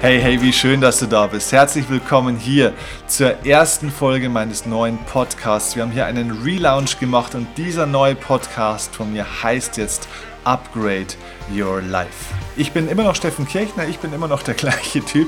Hey, 0.00 0.20
hey, 0.20 0.40
wie 0.40 0.52
schön, 0.52 0.80
dass 0.80 1.00
du 1.00 1.06
da 1.06 1.26
bist. 1.26 1.50
Herzlich 1.50 1.90
willkommen 1.90 2.36
hier 2.36 2.72
zur 3.08 3.44
ersten 3.44 3.90
Folge 3.90 4.28
meines 4.28 4.64
neuen 4.64 4.96
Podcasts. 5.06 5.74
Wir 5.74 5.82
haben 5.82 5.90
hier 5.90 6.06
einen 6.06 6.30
Relaunch 6.44 7.00
gemacht 7.00 7.34
und 7.34 7.48
dieser 7.56 7.84
neue 7.84 8.14
Podcast 8.14 8.94
von 8.94 9.12
mir 9.12 9.26
heißt 9.42 9.76
jetzt 9.76 10.06
Upgrade 10.44 11.08
Your 11.52 11.82
Life. 11.82 12.32
Ich 12.56 12.70
bin 12.70 12.86
immer 12.86 13.02
noch 13.02 13.16
Steffen 13.16 13.48
Kirchner, 13.48 13.88
ich 13.88 13.98
bin 13.98 14.12
immer 14.12 14.28
noch 14.28 14.44
der 14.44 14.54
gleiche 14.54 15.04
Typ. 15.04 15.26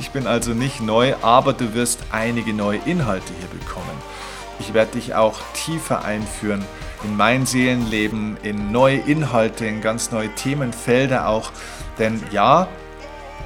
Ich 0.00 0.10
bin 0.10 0.26
also 0.26 0.52
nicht 0.52 0.80
neu, 0.80 1.14
aber 1.22 1.52
du 1.52 1.72
wirst 1.74 2.00
einige 2.10 2.52
neue 2.52 2.80
Inhalte 2.86 3.32
hier 3.38 3.60
bekommen. 3.60 3.86
Ich 4.58 4.74
werde 4.74 4.90
dich 4.94 5.14
auch 5.14 5.38
tiefer 5.54 6.04
einführen 6.04 6.64
in 7.04 7.16
mein 7.16 7.46
Seelenleben, 7.46 8.36
in 8.42 8.72
neue 8.72 8.98
Inhalte, 8.98 9.64
in 9.64 9.80
ganz 9.80 10.10
neue 10.10 10.34
Themenfelder 10.34 11.28
auch. 11.28 11.52
Denn 12.00 12.20
ja, 12.32 12.66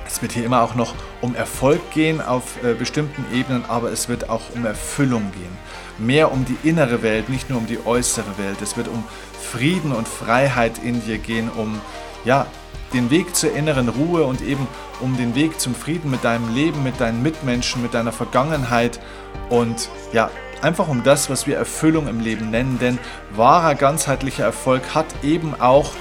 es 0.06 0.20
wird 0.23 0.33
hier 0.33 0.45
immer 0.45 0.62
auch 0.62 0.74
noch 0.74 0.95
um 1.20 1.34
Erfolg 1.34 1.91
gehen 1.92 2.20
auf 2.20 2.62
äh, 2.62 2.74
bestimmten 2.74 3.24
Ebenen, 3.34 3.65
aber 3.66 3.91
es 3.91 4.09
wird 4.09 4.29
auch 4.29 4.43
um 4.55 4.66
Erfüllung 4.66 5.30
gehen. 5.33 5.59
Mehr 5.98 6.33
um 6.33 6.45
die 6.45 6.56
innere 6.69 7.02
Welt, 7.02 7.29
nicht 7.29 7.51
nur 7.51 7.59
um 7.59 7.66
die 7.66 7.79
äußere 7.84 8.38
Welt. 8.38 8.60
Es 8.62 8.77
wird 8.77 8.88
um 8.88 9.05
Frieden 9.41 9.93
und 9.93 10.09
Freiheit 10.09 10.79
in 10.79 11.05
dir 11.05 11.19
gehen, 11.19 11.51
um 11.51 11.80
ja, 12.24 12.46
den 12.93 13.10
Weg 13.10 13.34
zur 13.34 13.52
inneren 13.55 13.88
Ruhe 13.88 14.24
und 14.24 14.43
eben 14.43 14.66
um 15.01 15.16
den 15.16 15.34
Weg 15.34 15.60
zum 15.60 15.74
Frieden 15.74 16.10
mit 16.10 16.24
deinem 16.24 16.55
Leben, 16.55 16.82
mit 16.82 17.01
deinen 17.01 17.23
Mitmenschen, 17.23 17.82
mit 17.82 17.95
deiner 17.95 18.12
Vergangenheit 18.12 19.01
und 19.48 19.88
ja, 20.13 20.30
einfach 20.60 20.88
um 20.88 21.02
das, 21.02 21.30
was 21.30 21.46
wir 21.46 21.57
Erfüllung 21.57 22.09
im 22.09 22.21
Leben 22.21 22.51
nennen. 22.51 22.79
Denn 22.79 22.98
wahrer 23.35 23.74
ganzheitlicher 23.74 24.45
Erfolg 24.45 24.95
hat 24.95 25.07
eben 25.23 25.60
auch 25.60 25.93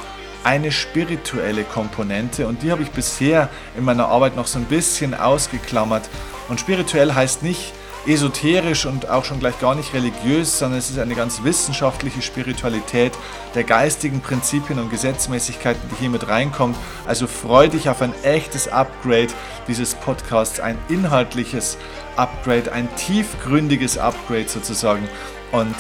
eine 0.44 0.72
spirituelle 0.72 1.64
Komponente 1.64 2.48
und 2.48 2.64
die 2.64 2.72
habe 2.72 2.84
ich 2.84 2.92
bisher 2.92 3.50
in 3.78 3.84
meiner 3.84 4.08
Arbeit 4.08 4.36
noch 4.36 4.48
so 4.48 4.60
ein 4.60 4.66
bisschen 4.66 5.14
ausgeklammert. 5.14 6.10
Und 6.50 6.60
spirituell 6.60 7.14
heißt 7.14 7.44
nicht 7.44 7.74
esoterisch 8.08 8.86
und 8.86 9.10
auch 9.10 9.26
schon 9.26 9.40
gleich 9.40 9.60
gar 9.60 9.76
nicht 9.76 9.94
religiös, 9.94 10.58
sondern 10.58 10.80
es 10.80 10.90
ist 10.90 10.98
eine 10.98 11.14
ganz 11.14 11.44
wissenschaftliche 11.44 12.22
Spiritualität 12.22 13.14
der 13.54 13.64
geistigen 13.64 14.22
Prinzipien 14.22 14.80
und 14.80 14.90
Gesetzmäßigkeiten, 14.90 15.82
die 15.92 15.96
hier 16.00 16.10
mit 16.10 16.28
reinkommt. 16.28 16.76
Also 17.06 17.28
freu 17.28 17.68
dich 17.68 17.90
auf 17.90 18.02
ein 18.02 18.14
echtes 18.24 18.68
Upgrade 18.68 19.28
dieses 19.68 19.94
Podcasts, 19.94 20.60
ein 20.60 20.78
inhaltliches 20.90 21.78
Upgrade, 22.16 22.72
ein 22.72 22.88
tiefgründiges 22.96 23.98
Upgrade 24.00 24.50
sozusagen. 24.50 25.08
Und 25.52 25.76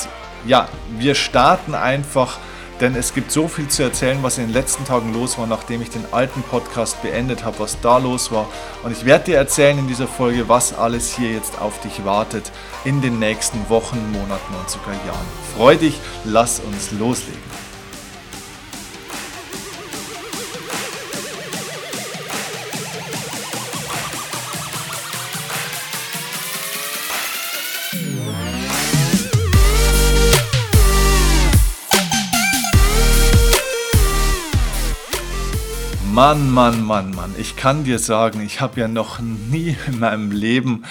ja, 0.45 0.69
wir 0.97 1.15
starten 1.15 1.73
einfach 1.73 2.37
denn 2.81 2.95
es 2.95 3.13
gibt 3.13 3.31
so 3.31 3.47
viel 3.47 3.67
zu 3.67 3.83
erzählen, 3.83 4.23
was 4.23 4.39
in 4.39 4.47
den 4.47 4.53
letzten 4.53 4.85
Tagen 4.85 5.13
los 5.13 5.37
war, 5.37 5.45
nachdem 5.45 5.81
ich 5.81 5.91
den 5.91 6.05
alten 6.11 6.41
Podcast 6.41 7.01
beendet 7.03 7.45
habe, 7.45 7.59
was 7.59 7.79
da 7.79 7.99
los 7.99 8.31
war. 8.31 8.47
Und 8.83 8.91
ich 8.91 9.05
werde 9.05 9.25
dir 9.25 9.37
erzählen 9.37 9.77
in 9.77 9.87
dieser 9.87 10.07
Folge, 10.07 10.49
was 10.49 10.73
alles 10.73 11.15
hier 11.15 11.31
jetzt 11.31 11.61
auf 11.61 11.79
dich 11.81 12.03
wartet 12.03 12.51
in 12.83 13.01
den 13.01 13.19
nächsten 13.19 13.69
Wochen, 13.69 13.97
Monaten 14.11 14.55
und 14.59 14.69
sogar 14.69 14.93
Jahren. 15.05 15.27
Freu 15.55 15.75
dich, 15.75 15.99
lass 16.25 16.59
uns 16.59 16.91
loslegen. 16.91 17.70
Mann, 36.23 36.51
Mann, 36.51 36.83
Mann, 36.83 37.15
Mann, 37.15 37.33
ich 37.39 37.55
kann 37.55 37.83
dir 37.83 37.97
sagen, 37.97 38.41
ich 38.41 38.61
habe 38.61 38.79
ja 38.79 38.87
noch 38.87 39.19
nie 39.19 39.75
in 39.87 39.97
meinem 39.97 40.29
Leben 40.29 40.83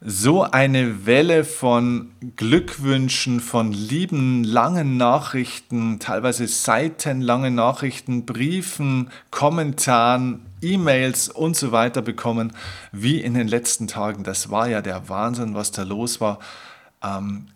so 0.00 0.42
eine 0.42 1.04
Welle 1.04 1.44
von 1.44 2.12
Glückwünschen, 2.36 3.40
von 3.40 3.72
lieben, 3.72 4.42
langen 4.42 4.96
Nachrichten, 4.96 5.98
teilweise 5.98 6.46
seitenlange 6.46 7.50
Nachrichten, 7.50 8.24
Briefen, 8.24 9.10
Kommentaren, 9.30 10.46
E-Mails 10.62 11.28
und 11.28 11.56
so 11.56 11.72
weiter 11.72 12.00
bekommen, 12.00 12.54
wie 12.90 13.20
in 13.20 13.34
den 13.34 13.48
letzten 13.48 13.86
Tagen. 13.86 14.24
Das 14.24 14.50
war 14.50 14.66
ja 14.66 14.80
der 14.80 15.10
Wahnsinn, 15.10 15.54
was 15.54 15.72
da 15.72 15.82
los 15.82 16.22
war. 16.22 16.38
Ähm, 17.04 17.48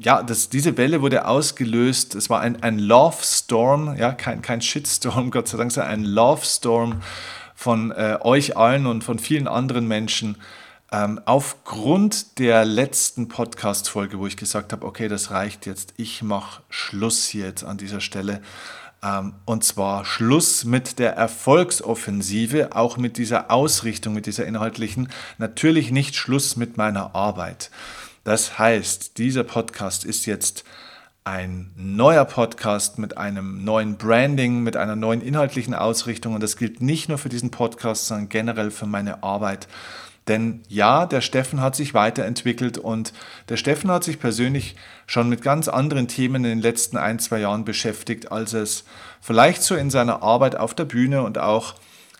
ja, 0.00 0.22
das, 0.22 0.48
diese 0.48 0.76
Welle 0.76 1.02
wurde 1.02 1.26
ausgelöst. 1.26 2.14
Es 2.14 2.30
war 2.30 2.40
ein, 2.40 2.62
ein 2.62 2.78
Love 2.78 3.18
Storm, 3.22 3.96
ja, 3.96 4.12
kein, 4.12 4.42
kein 4.42 4.60
Shitstorm, 4.60 5.30
Gott 5.32 5.48
sei 5.48 5.58
Dank, 5.58 5.72
sondern 5.72 5.92
ein 5.92 6.04
Love 6.04 6.44
Storm 6.44 7.02
von 7.54 7.90
äh, 7.92 8.18
euch 8.20 8.56
allen 8.56 8.86
und 8.86 9.04
von 9.04 9.18
vielen 9.18 9.48
anderen 9.48 9.86
Menschen. 9.86 10.36
Ähm, 10.90 11.20
aufgrund 11.24 12.38
der 12.38 12.64
letzten 12.64 13.28
Podcast-Folge, 13.28 14.18
wo 14.18 14.26
ich 14.26 14.36
gesagt 14.36 14.72
habe, 14.72 14.84
okay, 14.84 15.08
das 15.08 15.30
reicht 15.30 15.64
jetzt, 15.64 15.94
ich 15.96 16.22
mache 16.22 16.62
Schluss 16.68 17.32
jetzt 17.32 17.64
an 17.64 17.78
dieser 17.78 18.00
Stelle. 18.00 18.42
Ähm, 19.02 19.34
und 19.46 19.64
zwar 19.64 20.04
Schluss 20.04 20.64
mit 20.64 20.98
der 20.98 21.14
Erfolgsoffensive, 21.14 22.76
auch 22.76 22.98
mit 22.98 23.16
dieser 23.16 23.50
Ausrichtung, 23.50 24.12
mit 24.12 24.26
dieser 24.26 24.46
inhaltlichen. 24.46 25.08
Natürlich 25.38 25.90
nicht 25.90 26.14
Schluss 26.14 26.56
mit 26.56 26.76
meiner 26.76 27.14
Arbeit. 27.14 27.70
Das 28.24 28.58
heißt, 28.58 29.18
dieser 29.18 29.44
Podcast 29.44 30.04
ist 30.04 30.26
jetzt 30.26 30.64
ein 31.24 31.70
neuer 31.76 32.24
Podcast 32.24 32.98
mit 32.98 33.16
einem 33.16 33.64
neuen 33.64 33.96
Branding, 33.96 34.62
mit 34.62 34.76
einer 34.76 34.96
neuen 34.96 35.20
inhaltlichen 35.20 35.74
Ausrichtung. 35.74 36.34
Und 36.34 36.42
das 36.42 36.56
gilt 36.56 36.80
nicht 36.80 37.08
nur 37.08 37.18
für 37.18 37.28
diesen 37.28 37.50
Podcast, 37.50 38.06
sondern 38.06 38.28
generell 38.28 38.70
für 38.70 38.86
meine 38.86 39.22
Arbeit. 39.22 39.68
Denn 40.28 40.62
ja, 40.68 41.06
der 41.06 41.20
Steffen 41.20 41.60
hat 41.60 41.74
sich 41.74 41.94
weiterentwickelt 41.94 42.78
und 42.78 43.12
der 43.48 43.56
Steffen 43.56 43.90
hat 43.90 44.04
sich 44.04 44.20
persönlich 44.20 44.76
schon 45.06 45.28
mit 45.28 45.42
ganz 45.42 45.66
anderen 45.66 46.06
Themen 46.06 46.36
in 46.36 46.50
den 46.50 46.60
letzten 46.60 46.96
ein, 46.96 47.18
zwei 47.18 47.40
Jahren 47.40 47.64
beschäftigt, 47.64 48.30
als 48.30 48.52
es 48.52 48.84
vielleicht 49.20 49.62
so 49.62 49.74
in 49.74 49.90
seiner 49.90 50.22
Arbeit 50.22 50.56
auf 50.56 50.74
der 50.74 50.84
Bühne 50.84 51.22
und 51.22 51.38
auch 51.38 51.74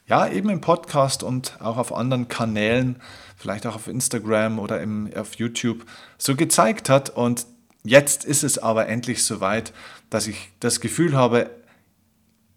ja, 0.08 0.26
eben 0.26 0.48
im 0.48 0.60
Podcast 0.60 1.22
und 1.22 1.56
auch 1.60 1.76
auf 1.76 1.94
anderen 1.94 2.26
Kanälen 2.26 2.96
vielleicht 3.42 3.66
auch 3.66 3.74
auf 3.74 3.88
Instagram 3.88 4.58
oder 4.58 4.80
im, 4.80 5.10
auf 5.16 5.34
YouTube 5.34 5.84
so 6.16 6.36
gezeigt 6.36 6.88
hat. 6.88 7.10
Und 7.10 7.46
jetzt 7.84 8.24
ist 8.24 8.44
es 8.44 8.58
aber 8.58 8.88
endlich 8.88 9.24
soweit, 9.24 9.72
dass 10.08 10.26
ich 10.26 10.50
das 10.60 10.80
Gefühl 10.80 11.16
habe, 11.16 11.50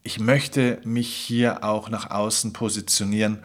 ich 0.03 0.19
möchte 0.19 0.77
mich 0.83 1.11
hier 1.13 1.63
auch 1.63 1.89
nach 1.89 2.11
außen 2.11 2.53
positionieren. 2.53 3.39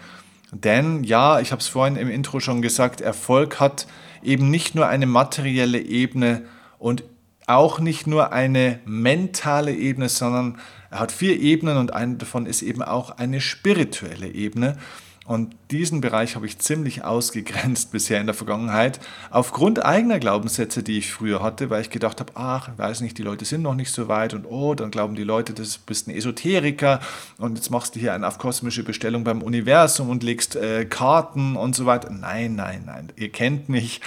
Denn 0.52 1.02
ja, 1.04 1.40
ich 1.40 1.52
habe 1.52 1.60
es 1.60 1.68
vorhin 1.68 1.96
im 1.96 2.10
Intro 2.10 2.40
schon 2.40 2.60
gesagt, 2.60 3.00
Erfolg 3.00 3.58
hat 3.60 3.86
eben 4.22 4.50
nicht 4.50 4.74
nur 4.74 4.86
eine 4.86 5.06
materielle 5.06 5.80
Ebene 5.80 6.42
und 6.78 7.04
auch 7.46 7.80
nicht 7.80 8.06
nur 8.06 8.32
eine 8.32 8.80
mentale 8.84 9.74
Ebene, 9.74 10.08
sondern 10.08 10.58
er 10.90 11.00
hat 11.00 11.12
vier 11.12 11.38
Ebenen 11.40 11.78
und 11.78 11.94
eine 11.94 12.16
davon 12.16 12.46
ist 12.46 12.62
eben 12.62 12.82
auch 12.82 13.10
eine 13.10 13.40
spirituelle 13.40 14.28
Ebene. 14.28 14.76
Und 15.26 15.54
diesen 15.70 16.00
Bereich 16.00 16.34
habe 16.34 16.46
ich 16.46 16.58
ziemlich 16.58 17.04
ausgegrenzt 17.04 17.92
bisher 17.92 18.20
in 18.20 18.26
der 18.26 18.34
Vergangenheit, 18.34 19.00
aufgrund 19.30 19.84
eigener 19.84 20.18
Glaubenssätze, 20.18 20.82
die 20.82 20.98
ich 20.98 21.12
früher 21.12 21.42
hatte, 21.42 21.70
weil 21.70 21.82
ich 21.82 21.90
gedacht 21.90 22.20
habe, 22.20 22.32
ach, 22.34 22.70
weiß 22.76 23.02
nicht, 23.02 23.18
die 23.18 23.22
Leute 23.22 23.44
sind 23.44 23.62
noch 23.62 23.74
nicht 23.74 23.92
so 23.92 24.08
weit 24.08 24.34
und 24.34 24.46
oh, 24.46 24.74
dann 24.74 24.90
glauben 24.90 25.14
die 25.14 25.22
Leute, 25.22 25.52
du 25.52 25.62
bist 25.86 26.08
ein 26.08 26.16
Esoteriker 26.16 27.00
und 27.38 27.56
jetzt 27.56 27.70
machst 27.70 27.94
du 27.94 28.00
hier 28.00 28.14
eine 28.14 28.26
auf 28.26 28.38
kosmische 28.38 28.82
Bestellung 28.82 29.22
beim 29.22 29.42
Universum 29.42 30.08
und 30.08 30.22
legst 30.22 30.56
äh, 30.56 30.86
Karten 30.86 31.54
und 31.54 31.76
so 31.76 31.86
weiter. 31.86 32.10
Nein, 32.10 32.56
nein, 32.56 32.84
nein, 32.86 33.12
ihr 33.16 33.30
kennt 33.30 33.68
mich, 33.68 34.00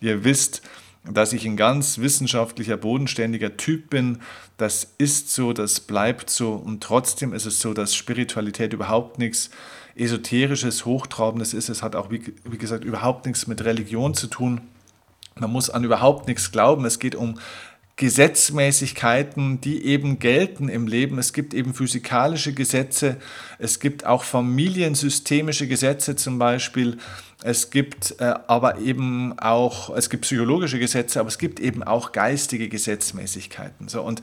ihr 0.00 0.24
wisst, 0.24 0.62
dass 1.04 1.32
ich 1.32 1.44
ein 1.44 1.56
ganz 1.56 1.98
wissenschaftlicher, 1.98 2.76
bodenständiger 2.76 3.56
Typ 3.56 3.90
bin. 3.90 4.18
Das 4.56 4.94
ist 4.98 5.32
so, 5.32 5.52
das 5.52 5.80
bleibt 5.80 6.30
so 6.30 6.52
und 6.52 6.82
trotzdem 6.82 7.32
ist 7.32 7.46
es 7.46 7.60
so, 7.60 7.74
dass 7.74 7.94
Spiritualität 7.94 8.72
überhaupt 8.72 9.18
nichts 9.18 9.50
Esoterisches, 9.94 10.84
Hochtrabendes 10.84 11.54
ist. 11.54 11.68
Es 11.68 11.82
hat 11.82 11.96
auch, 11.96 12.10
wie, 12.10 12.34
wie 12.44 12.58
gesagt, 12.58 12.84
überhaupt 12.84 13.26
nichts 13.26 13.46
mit 13.46 13.64
Religion 13.64 14.14
zu 14.14 14.26
tun. 14.26 14.60
Man 15.38 15.50
muss 15.50 15.70
an 15.70 15.84
überhaupt 15.84 16.28
nichts 16.28 16.52
glauben. 16.52 16.84
Es 16.84 16.98
geht 16.98 17.14
um 17.14 17.38
Gesetzmäßigkeiten, 17.96 19.60
die 19.60 19.84
eben 19.84 20.18
gelten 20.18 20.68
im 20.68 20.86
Leben. 20.86 21.18
Es 21.18 21.32
gibt 21.32 21.52
eben 21.52 21.74
physikalische 21.74 22.54
Gesetze, 22.54 23.18
es 23.58 23.80
gibt 23.80 24.06
auch 24.06 24.24
familiensystemische 24.24 25.68
Gesetze 25.68 26.16
zum 26.16 26.38
Beispiel, 26.38 26.98
es 27.44 27.70
gibt 27.70 28.16
äh, 28.18 28.34
aber 28.46 28.78
eben 28.78 29.38
auch, 29.38 29.94
es 29.94 30.10
gibt 30.10 30.22
psychologische 30.22 30.78
Gesetze, 30.78 31.20
aber 31.20 31.28
es 31.28 31.38
gibt 31.38 31.60
eben 31.60 31.82
auch 31.82 32.12
geistige 32.12 32.68
Gesetzmäßigkeiten. 32.68 33.88
So, 33.88 34.02
und 34.02 34.22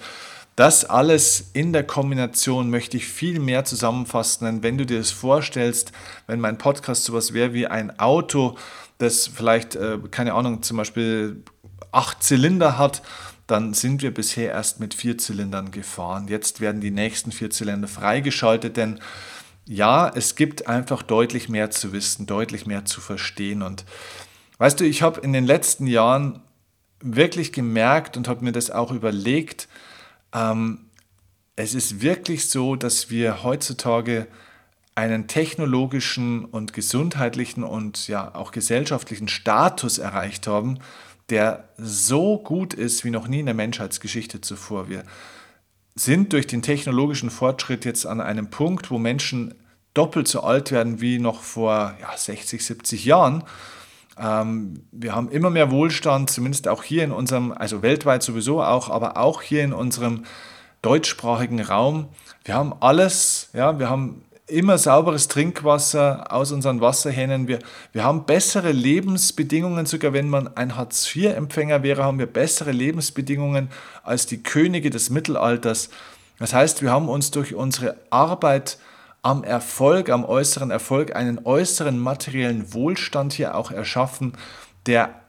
das 0.60 0.84
alles 0.84 1.52
in 1.54 1.72
der 1.72 1.86
Kombination 1.86 2.70
möchte 2.70 2.98
ich 2.98 3.08
viel 3.08 3.40
mehr 3.40 3.64
zusammenfassen, 3.64 4.44
denn 4.44 4.62
wenn 4.62 4.78
du 4.78 4.86
dir 4.86 4.98
das 4.98 5.10
vorstellst, 5.10 5.94
wenn 6.28 6.42
mein 6.42 6.58
Podcast 6.58 7.06
sowas 7.06 7.34
wäre 7.34 7.54
wie 7.54 7.66
ein 7.66 7.98
Auto, 7.98 8.58
das 8.98 9.28
vielleicht, 9.28 9.78
äh, 9.78 10.00
keine 10.12 10.34
Ahnung, 10.34 10.62
zum 10.62 10.76
Beispiel 10.76 11.46
acht 11.94 12.22
Zylinder 12.22 12.78
hat, 12.78 13.04
dann 13.48 13.74
sind 13.74 14.02
wir 14.02 14.14
bisher 14.14 14.52
erst 14.52 14.82
mit 14.82 14.94
vier 14.94 15.18
Zylindern 15.18 15.72
gefahren. 15.72 16.28
Jetzt 16.28 16.60
werden 16.60 16.82
die 16.82 16.92
nächsten 16.92 17.32
vier 17.32 17.50
Zylinder 17.50 17.88
freigeschaltet, 17.88 18.76
denn 18.76 19.00
ja, 19.66 20.12
es 20.14 20.36
gibt 20.36 20.68
einfach 20.68 21.04
deutlich 21.04 21.48
mehr 21.48 21.72
zu 21.72 21.94
wissen, 21.94 22.26
deutlich 22.26 22.66
mehr 22.66 22.84
zu 22.84 23.00
verstehen. 23.00 23.62
Und 23.62 23.86
weißt 24.58 24.78
du, 24.78 24.84
ich 24.84 25.04
habe 25.04 25.22
in 25.22 25.32
den 25.32 25.46
letzten 25.46 25.88
Jahren 25.88 26.42
wirklich 27.02 27.54
gemerkt 27.54 28.18
und 28.18 28.28
habe 28.28 28.44
mir 28.44 28.52
das 28.52 28.72
auch 28.72 28.92
überlegt, 28.92 29.70
ähm, 30.34 30.86
es 31.56 31.74
ist 31.74 32.02
wirklich 32.02 32.50
so, 32.50 32.76
dass 32.76 33.10
wir 33.10 33.44
heutzutage 33.44 34.28
einen 34.96 35.28
technologischen 35.28 36.46
und 36.46 36.74
gesundheitlichen 36.74 37.64
und 37.64 38.08
ja 38.08 38.34
auch 38.36 38.52
gesellschaftlichen 38.52 39.28
Status 39.28 39.98
erreicht 39.98 40.48
haben, 40.48 40.80
der 41.30 41.70
so 41.78 42.38
gut 42.38 42.74
ist 42.74 43.06
wie 43.06 43.12
noch 43.12 43.28
nie 43.28 43.42
in 43.42 43.46
der 43.46 43.56
Menschheitsgeschichte 43.56 44.42
zuvor. 44.42 44.90
Wir 44.90 45.04
sind 45.96 46.34
durch 46.34 46.48
den 46.48 46.62
technologischen 46.62 47.30
Fortschritt 47.30 47.86
jetzt 47.86 48.06
an 48.06 48.22
einem 48.22 48.50
Punkt, 48.50 48.90
wo 48.90 48.98
Menschen 48.98 49.54
doppelt 49.94 50.28
so 50.28 50.42
alt 50.42 50.72
werden 50.72 51.02
wie 51.02 51.20
noch 51.20 51.42
vor 51.42 51.96
ja, 52.00 52.16
60, 52.16 52.64
70 52.64 53.06
Jahren. 53.06 53.44
Ähm, 54.20 54.84
wir 54.92 55.16
haben 55.16 55.30
immer 55.30 55.50
mehr 55.50 55.72
Wohlstand, 55.72 56.30
zumindest 56.30 56.68
auch 56.68 56.84
hier 56.84 57.04
in 57.04 57.12
unserem, 57.12 57.52
also 57.52 57.82
weltweit 57.82 58.22
sowieso 58.24 58.62
auch, 58.62 58.90
aber 58.90 59.18
auch 59.18 59.42
hier 59.42 59.64
in 59.64 59.74
unserem 59.74 60.26
deutschsprachigen 60.82 61.62
Raum. 61.62 62.10
Wir 62.44 62.56
haben 62.56 62.74
alles, 62.80 63.50
ja, 63.54 63.80
wir 63.80 63.90
haben 63.90 64.24
immer 64.50 64.78
sauberes 64.78 65.28
Trinkwasser 65.28 66.34
aus 66.34 66.52
unseren 66.52 66.82
Wasserhähnen. 66.82 67.48
Wir, 67.48 67.60
wir 67.92 68.04
haben 68.04 68.26
bessere 68.26 68.72
Lebensbedingungen, 68.72 69.86
sogar 69.86 70.14
wenn 70.14 70.30
man 70.30 70.56
ein 70.58 70.76
Hartz-IV-Empfänger 70.76 71.84
wäre, 71.84 72.04
haben 72.04 72.20
wir 72.20 72.26
bessere 72.26 72.72
Lebensbedingungen 72.72 73.70
als 74.04 74.26
die 74.26 74.42
Könige 74.42 74.90
des 74.90 75.10
Mittelalters. 75.10 75.90
Das 76.40 76.54
heißt, 76.54 76.82
wir 76.82 76.92
haben 76.92 77.10
uns 77.10 77.32
durch 77.32 77.54
unsere 77.54 77.98
Arbeit 78.10 78.80
am 79.22 79.44
Erfolg, 79.44 80.10
am 80.10 80.24
äußeren 80.26 80.72
Erfolg, 80.72 81.16
einen 81.16 81.46
äußeren 81.46 82.00
materiellen 82.00 82.74
Wohlstand 82.74 83.34
hier 83.34 83.56
auch 83.56 83.72
erschaffen, 83.72 84.34
der 84.86 85.22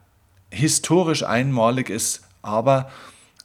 historisch 0.50 1.24
einmalig 1.24 1.90
ist, 1.90 2.22
aber 2.42 2.90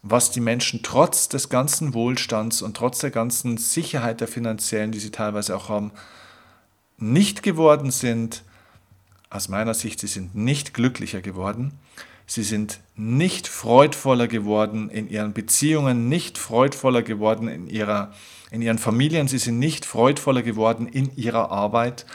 was 0.02 0.30
die 0.30 0.40
Menschen 0.40 0.82
trotz 0.84 1.30
des 1.30 1.50
ganzen 1.50 1.94
Wohlstands 1.96 2.62
und 2.62 2.78
trotz 2.78 3.00
der 3.00 3.10
ganzen 3.10 3.58
Sicherheit 3.58 4.22
der 4.22 4.28
finanziellen, 4.28 4.92
die 4.92 5.00
sie 5.00 5.10
teilweise 5.10 5.56
auch 5.56 5.68
haben, 5.68 5.92
nicht 6.98 7.42
geworden 7.42 7.92
sind, 7.92 8.44
aus 9.32 9.50
meiner 9.50 9.74
Sicht, 9.74 10.00
sie 10.00 10.08
sind 10.08 10.36
nicht 10.36 10.74
glücklicher 10.74 11.22
geworden, 11.22 11.74
sie 12.28 12.44
sind 12.44 12.80
nicht 12.96 13.48
freudvoller 13.48 14.28
geworden 14.28 14.90
in 14.90 15.10
ihren 15.10 15.34
Beziehungen, 15.34 16.08
nicht 16.08 16.38
freudvoller 16.38 17.02
geworden 17.02 17.48
in, 17.48 17.68
ihrer, 17.68 18.14
in 18.52 18.62
ihren 18.62 18.78
Familien, 18.78 19.28
sie 19.28 19.38
sind 19.38 19.60
nicht 19.60 19.86
freudvoller 19.86 20.44
geworden 20.44 20.88
in 20.88 21.16
ihrer 21.16 21.52
Arbeit 21.52 22.06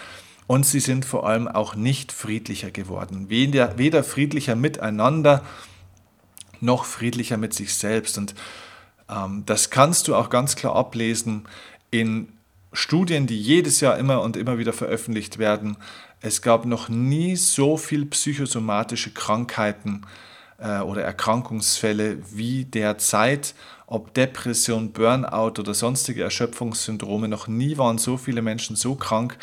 und 0.47 0.67
sie 0.67 0.81
sind 0.81 1.05
vor 1.05 1.29
allem 1.29 1.49
auch 1.49 1.75
nicht 1.75 2.13
friedlicher 2.13 2.71
geworden. 2.71 3.31
Weder, 3.31 3.79
weder 3.79 4.03
friedlicher 4.03 4.57
miteinander, 4.57 5.45
noch 6.61 6.85
friedlicher 6.85 7.37
mit 7.37 7.55
sich 7.55 7.75
selbst. 7.75 8.19
Und 8.19 8.35
ähm, 9.09 9.45
das 9.47 9.71
kannst 9.71 10.09
du 10.09 10.15
auch 10.15 10.31
ganz 10.31 10.57
klar 10.57 10.77
ablesen 10.77 11.45
in 11.91 12.29
Studien, 12.73 13.27
die 13.27 13.41
jedes 13.41 13.81
Jahr 13.81 13.99
immer 13.99 14.23
und 14.23 14.37
immer 14.37 14.59
wieder 14.59 14.73
veröffentlicht 14.73 15.39
werden. 15.39 15.77
Es 16.21 16.43
gab 16.43 16.65
noch 16.65 16.89
nie 16.89 17.37
so 17.37 17.77
viel 17.77 18.07
psychosomatische 18.07 19.13
Krankheiten 19.13 20.03
äh, 20.61 20.81
oder 20.81 21.03
Erkrankungsfälle 21.03 22.19
wie 22.33 22.65
derzeit. 22.65 23.55
Ob 23.87 24.15
Depression, 24.15 24.93
Burnout 24.93 25.61
oder 25.61 25.75
sonstige 25.75 26.23
Erschöpfungssyndrome, 26.23 27.27
noch 27.27 27.49
nie 27.49 27.77
waren 27.77 27.99
so 27.99 28.17
viele 28.17 28.43
Menschen 28.43 28.77
so 28.77 28.95
krank. 28.95 29.37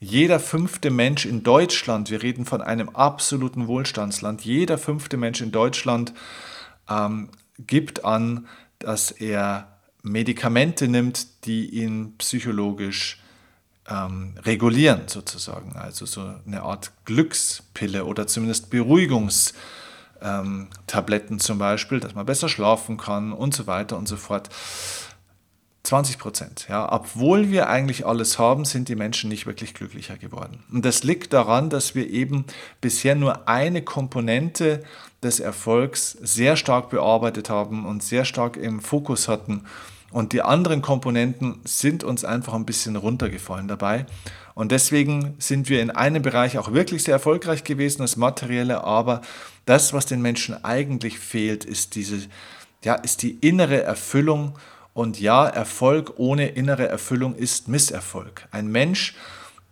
Jeder 0.00 0.40
fünfte 0.40 0.90
Mensch 0.90 1.26
in 1.26 1.44
Deutschland, 1.44 2.10
wir 2.10 2.22
reden 2.22 2.44
von 2.44 2.60
einem 2.60 2.88
absoluten 2.90 3.68
Wohlstandsland, 3.68 4.44
jeder 4.44 4.78
fünfte 4.78 5.16
Mensch 5.16 5.40
in 5.40 5.52
Deutschland 5.52 6.12
ähm, 6.90 7.30
gibt 7.58 8.04
an, 8.04 8.48
dass 8.80 9.12
er 9.12 9.68
Medikamente 10.02 10.88
nimmt, 10.88 11.46
die 11.46 11.70
ihn 11.70 12.16
psychologisch 12.18 13.22
ähm, 13.88 14.34
regulieren, 14.42 15.02
sozusagen. 15.06 15.76
Also 15.76 16.04
so 16.04 16.34
eine 16.46 16.62
Art 16.62 16.92
Glückspille 17.04 18.04
oder 18.04 18.26
zumindest 18.26 18.70
Beruhigungstabletten 18.70 19.83
ähm, 20.24 20.68
zum 21.38 21.58
Beispiel, 21.58 22.00
dass 22.00 22.14
man 22.14 22.26
besser 22.26 22.48
schlafen 22.48 22.96
kann 22.96 23.32
und 23.32 23.54
so 23.54 23.66
weiter 23.66 23.96
und 23.96 24.08
so 24.08 24.16
fort. 24.16 24.48
20 25.84 26.18
Prozent. 26.18 26.66
Ja, 26.70 26.90
obwohl 26.90 27.50
wir 27.50 27.68
eigentlich 27.68 28.06
alles 28.06 28.38
haben, 28.38 28.64
sind 28.64 28.88
die 28.88 28.96
Menschen 28.96 29.28
nicht 29.28 29.44
wirklich 29.44 29.74
glücklicher 29.74 30.16
geworden. 30.16 30.64
Und 30.72 30.84
das 30.84 31.04
liegt 31.04 31.34
daran, 31.34 31.68
dass 31.68 31.94
wir 31.94 32.08
eben 32.08 32.46
bisher 32.80 33.14
nur 33.14 33.48
eine 33.48 33.82
Komponente 33.82 34.82
des 35.22 35.40
Erfolgs 35.40 36.12
sehr 36.12 36.56
stark 36.56 36.88
bearbeitet 36.88 37.50
haben 37.50 37.84
und 37.84 38.02
sehr 38.02 38.24
stark 38.24 38.56
im 38.56 38.80
Fokus 38.80 39.28
hatten. 39.28 39.64
Und 40.10 40.32
die 40.32 40.40
anderen 40.40 40.80
Komponenten 40.80 41.60
sind 41.64 42.02
uns 42.02 42.24
einfach 42.24 42.54
ein 42.54 42.64
bisschen 42.64 42.96
runtergefallen 42.96 43.68
dabei. 43.68 44.06
Und 44.54 44.70
deswegen 44.70 45.34
sind 45.38 45.68
wir 45.68 45.82
in 45.82 45.90
einem 45.90 46.22
Bereich 46.22 46.56
auch 46.56 46.72
wirklich 46.72 47.02
sehr 47.02 47.14
erfolgreich 47.14 47.64
gewesen, 47.64 48.02
das 48.02 48.16
Materielle. 48.16 48.84
Aber 48.84 49.20
das, 49.64 49.92
was 49.92 50.06
den 50.06 50.20
Menschen 50.22 50.64
eigentlich 50.64 51.18
fehlt, 51.18 51.64
ist 51.64 51.94
diese, 51.94 52.18
ja, 52.82 52.94
ist 52.94 53.22
die 53.22 53.38
innere 53.40 53.82
Erfüllung 53.82 54.58
und 54.92 55.20
ja, 55.20 55.46
Erfolg 55.46 56.14
ohne 56.16 56.48
innere 56.48 56.88
Erfüllung 56.88 57.34
ist 57.34 57.68
Misserfolg. 57.68 58.46
Ein 58.50 58.68
Mensch, 58.68 59.14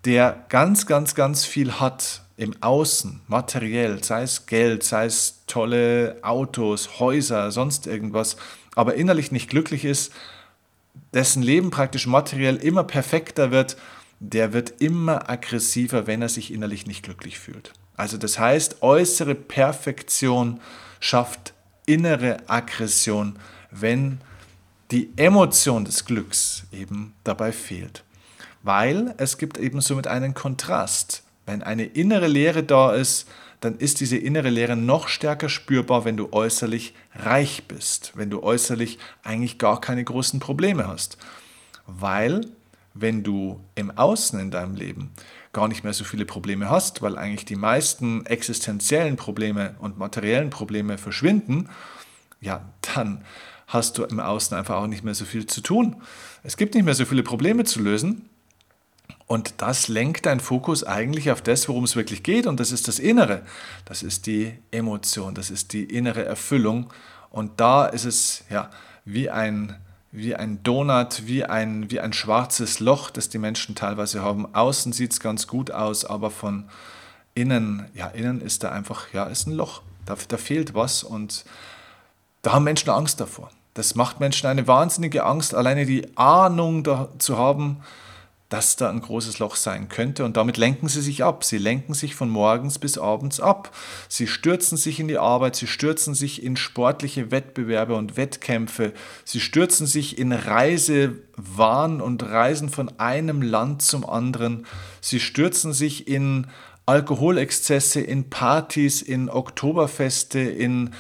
der 0.04 0.44
ganz, 0.48 0.86
ganz, 0.86 1.14
ganz 1.14 1.44
viel 1.44 1.74
hat 1.74 2.22
im 2.36 2.54
Außen, 2.60 3.20
materiell, 3.28 4.02
sei 4.02 4.22
es 4.22 4.46
Geld, 4.46 4.82
sei 4.82 5.06
es 5.06 5.42
tolle 5.46 6.18
Autos, 6.22 6.98
Häuser, 6.98 7.52
sonst 7.52 7.86
irgendwas, 7.86 8.36
aber 8.74 8.94
innerlich 8.94 9.30
nicht 9.30 9.48
glücklich 9.48 9.84
ist, 9.84 10.12
dessen 11.14 11.42
Leben 11.42 11.70
praktisch 11.70 12.06
materiell 12.06 12.56
immer 12.56 12.84
perfekter 12.84 13.50
wird, 13.50 13.76
der 14.18 14.52
wird 14.52 14.80
immer 14.80 15.28
aggressiver, 15.30 16.06
wenn 16.06 16.22
er 16.22 16.28
sich 16.28 16.52
innerlich 16.52 16.86
nicht 16.86 17.02
glücklich 17.02 17.38
fühlt. 17.38 17.72
Also 17.96 18.16
das 18.16 18.38
heißt, 18.38 18.82
äußere 18.82 19.34
Perfektion 19.34 20.61
schafft 21.00 21.52
innere 21.87 22.38
Aggression, 22.49 23.38
wenn 23.70 24.20
die 24.90 25.11
Emotion 25.16 25.84
des 25.84 26.04
Glücks 26.04 26.64
eben 26.72 27.14
dabei 27.25 27.52
fehlt. 27.52 28.04
Weil 28.62 29.14
es 29.16 29.38
gibt 29.38 29.58
eben 29.58 29.80
somit 29.80 30.06
einen 30.06 30.34
Kontrast. 30.34 31.22
Wenn 31.46 31.62
eine 31.62 31.84
innere 31.84 32.28
Leere 32.28 32.62
da 32.62 32.92
ist, 32.92 33.26
dann 33.61 33.76
ist 33.76 34.00
diese 34.00 34.16
innere 34.16 34.50
Leere 34.50 34.76
noch 34.76 35.08
stärker 35.08 35.49
spürbar, 35.49 36.04
wenn 36.04 36.16
du 36.16 36.32
äußerlich 36.32 36.94
reich 37.14 37.64
bist, 37.68 38.12
wenn 38.14 38.28
du 38.28 38.42
äußerlich 38.42 38.99
eigentlich 39.22 39.58
gar 39.58 39.80
keine 39.80 40.04
großen 40.04 40.40
Probleme 40.40 40.87
hast. 40.87 41.16
Weil 41.87 42.42
wenn 42.94 43.22
du 43.22 43.61
im 43.75 43.90
Außen 43.96 44.38
in 44.38 44.50
deinem 44.50 44.75
Leben 44.75 45.12
gar 45.52 45.68
nicht 45.68 45.85
mehr 45.85 45.92
so 45.92 46.04
viele 46.04 46.25
Probleme 46.25 46.71
hast, 46.71 47.02
weil 47.02 47.18
eigentlich 47.18 47.44
die 47.44 47.56
meisten 47.56 48.25
existenziellen 48.26 49.16
Probleme 49.16 49.75
und 49.78 49.99
materiellen 49.99 50.50
Probleme 50.50 50.99
verschwinden, 50.99 51.68
ja, 52.40 52.64
dann 52.94 53.25
hast 53.66 53.99
du 53.99 54.04
im 54.04 54.21
Außen 54.21 54.56
einfach 54.56 54.76
auch 54.76 54.87
nicht 54.87 55.04
mehr 55.04 55.14
so 55.14 55.25
viel 55.25 55.47
zu 55.47 55.61
tun. 55.61 55.97
Es 56.42 56.56
gibt 56.56 56.75
nicht 56.75 56.85
mehr 56.85 56.94
so 56.94 57.04
viele 57.04 57.23
Probleme 57.23 57.64
zu 57.64 57.80
lösen. 57.80 58.28
Und 59.26 59.54
das 59.59 59.88
lenkt 59.88 60.26
dein 60.26 60.40
Fokus 60.40 60.85
eigentlich 60.85 61.30
auf 61.30 61.40
das, 61.40 61.68
worum 61.68 61.85
es 61.85 61.97
wirklich 61.97 62.23
geht. 62.23 62.47
Und 62.47 62.61
das 62.61 62.71
ist 62.71 62.87
das 62.88 62.99
Innere. 62.99 63.42
Das 63.87 64.02
ist 64.02 64.26
die 64.26 64.59
Emotion. 64.71 65.35
Das 65.35 65.50
ist 65.50 65.73
die 65.73 65.85
innere 65.85 66.25
Erfüllung. 66.25 66.92
Und 67.30 67.61
da 67.61 67.87
ist 67.87 68.04
es 68.04 68.44
ja 68.50 68.68
wie 69.04 69.30
ein, 69.30 69.76
wie 70.12 70.37
ein 70.37 70.62
Donut, 70.62 71.26
wie 71.26 71.45
ein, 71.45 71.90
wie 71.90 71.99
ein 71.99 72.12
schwarzes 72.12 72.81
Loch, 72.81 73.11
das 73.11 73.31
die 73.31 73.38
Menschen 73.38 73.75
teilweise 73.75 74.23
haben. 74.23 74.54
Außen 74.54 74.92
sieht 74.92 75.12
es 75.12 75.21
ganz 75.21 75.47
gut 75.47 75.71
aus, 75.71 76.04
aber 76.04 76.31
von 76.31 76.69
innen, 77.35 77.87
ja, 77.95 78.09
innen 78.09 78.42
ist 78.42 78.62
da 78.62 78.71
einfach, 78.71 79.12
ja, 79.14 79.25
ist 79.25 79.47
ein 79.47 79.54
Loch. 79.54 79.81
Da, 80.04 80.16
da 80.28 80.37
fehlt 80.37 80.75
was. 80.75 81.02
Und 81.02 81.47
da 82.42 82.52
haben 82.52 82.64
Menschen 82.64 82.90
Angst 82.90 83.21
davor. 83.21 83.50
Das 83.73 83.95
macht 83.95 84.21
Menschen 84.21 84.47
eine 84.49 84.66
wahnsinnige 84.66 85.25
Angst, 85.25 85.54
alleine 85.54 85.87
die 85.87 86.14
Ahnung 86.16 86.85
da 86.85 87.09
zu 87.19 87.38
haben, 87.38 87.78
dass 88.52 88.76
da 88.76 88.90
ein 88.90 89.00
großes 89.00 89.38
Loch 89.38 89.56
sein 89.56 89.88
könnte. 89.88 90.26
Und 90.26 90.37
damit 90.37 90.59
lenken 90.59 90.87
sie 90.87 91.00
sich 91.00 91.25
ab. 91.25 91.42
Sie 91.42 91.56
lenken 91.56 91.94
sich 91.94 92.14
von 92.14 92.28
morgens 92.28 92.78
bis 92.78 92.99
abends 92.99 93.40
ab. 93.40 93.75
Sie 94.09 94.26
stürzen 94.26 94.76
sich 94.76 95.00
in 95.00 95.09
die 95.09 95.16
Arbeit, 95.16 95.56
sie 95.56 95.66
stürzen 95.66 96.14
sich 96.14 96.42
in 96.42 96.56
sportliche 96.56 97.30
Wettbewerbe 97.30 97.94
und 97.94 98.18
Wettkämpfe. 98.18 98.92
Sie 99.25 99.40
stürzen 99.40 99.87
sich 99.87 100.18
in 100.18 100.32
Reisewahn 100.32 102.02
und 102.02 102.25
Reisen 102.25 102.68
von 102.68 102.90
einem 102.99 103.40
Land 103.40 103.80
zum 103.80 104.04
anderen. 104.04 104.66
Sie 105.00 105.21
stürzen 105.21 105.73
sich 105.73 106.06
in 106.06 106.47
Alkoholexzesse, 106.85 108.02
in 108.02 108.28
Partys, 108.28 109.00
in 109.00 109.30
Oktoberfeste, 109.30 110.40
in 110.40 110.90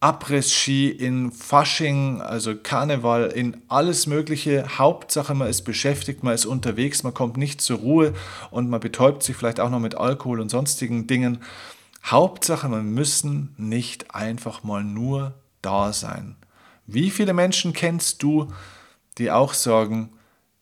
Abriss-Ski, 0.00 0.88
in 0.88 1.30
Fasching, 1.30 2.22
also 2.22 2.56
Karneval, 2.56 3.26
in 3.26 3.60
alles 3.68 4.06
Mögliche. 4.06 4.78
Hauptsache, 4.78 5.34
man 5.34 5.48
ist 5.48 5.62
beschäftigt, 5.62 6.22
man 6.22 6.34
ist 6.34 6.46
unterwegs, 6.46 7.02
man 7.02 7.12
kommt 7.12 7.36
nicht 7.36 7.60
zur 7.60 7.78
Ruhe 7.78 8.14
und 8.50 8.70
man 8.70 8.80
betäubt 8.80 9.22
sich 9.22 9.36
vielleicht 9.36 9.60
auch 9.60 9.68
noch 9.68 9.78
mit 9.78 9.96
Alkohol 9.96 10.40
und 10.40 10.48
sonstigen 10.48 11.06
Dingen. 11.06 11.42
Hauptsache, 12.02 12.70
wir 12.70 12.82
müssen 12.82 13.54
nicht 13.58 14.14
einfach 14.14 14.62
mal 14.62 14.82
nur 14.82 15.34
da 15.60 15.92
sein. 15.92 16.36
Wie 16.86 17.10
viele 17.10 17.34
Menschen 17.34 17.74
kennst 17.74 18.22
du, 18.22 18.48
die 19.18 19.30
auch 19.30 19.52
sagen, 19.52 20.10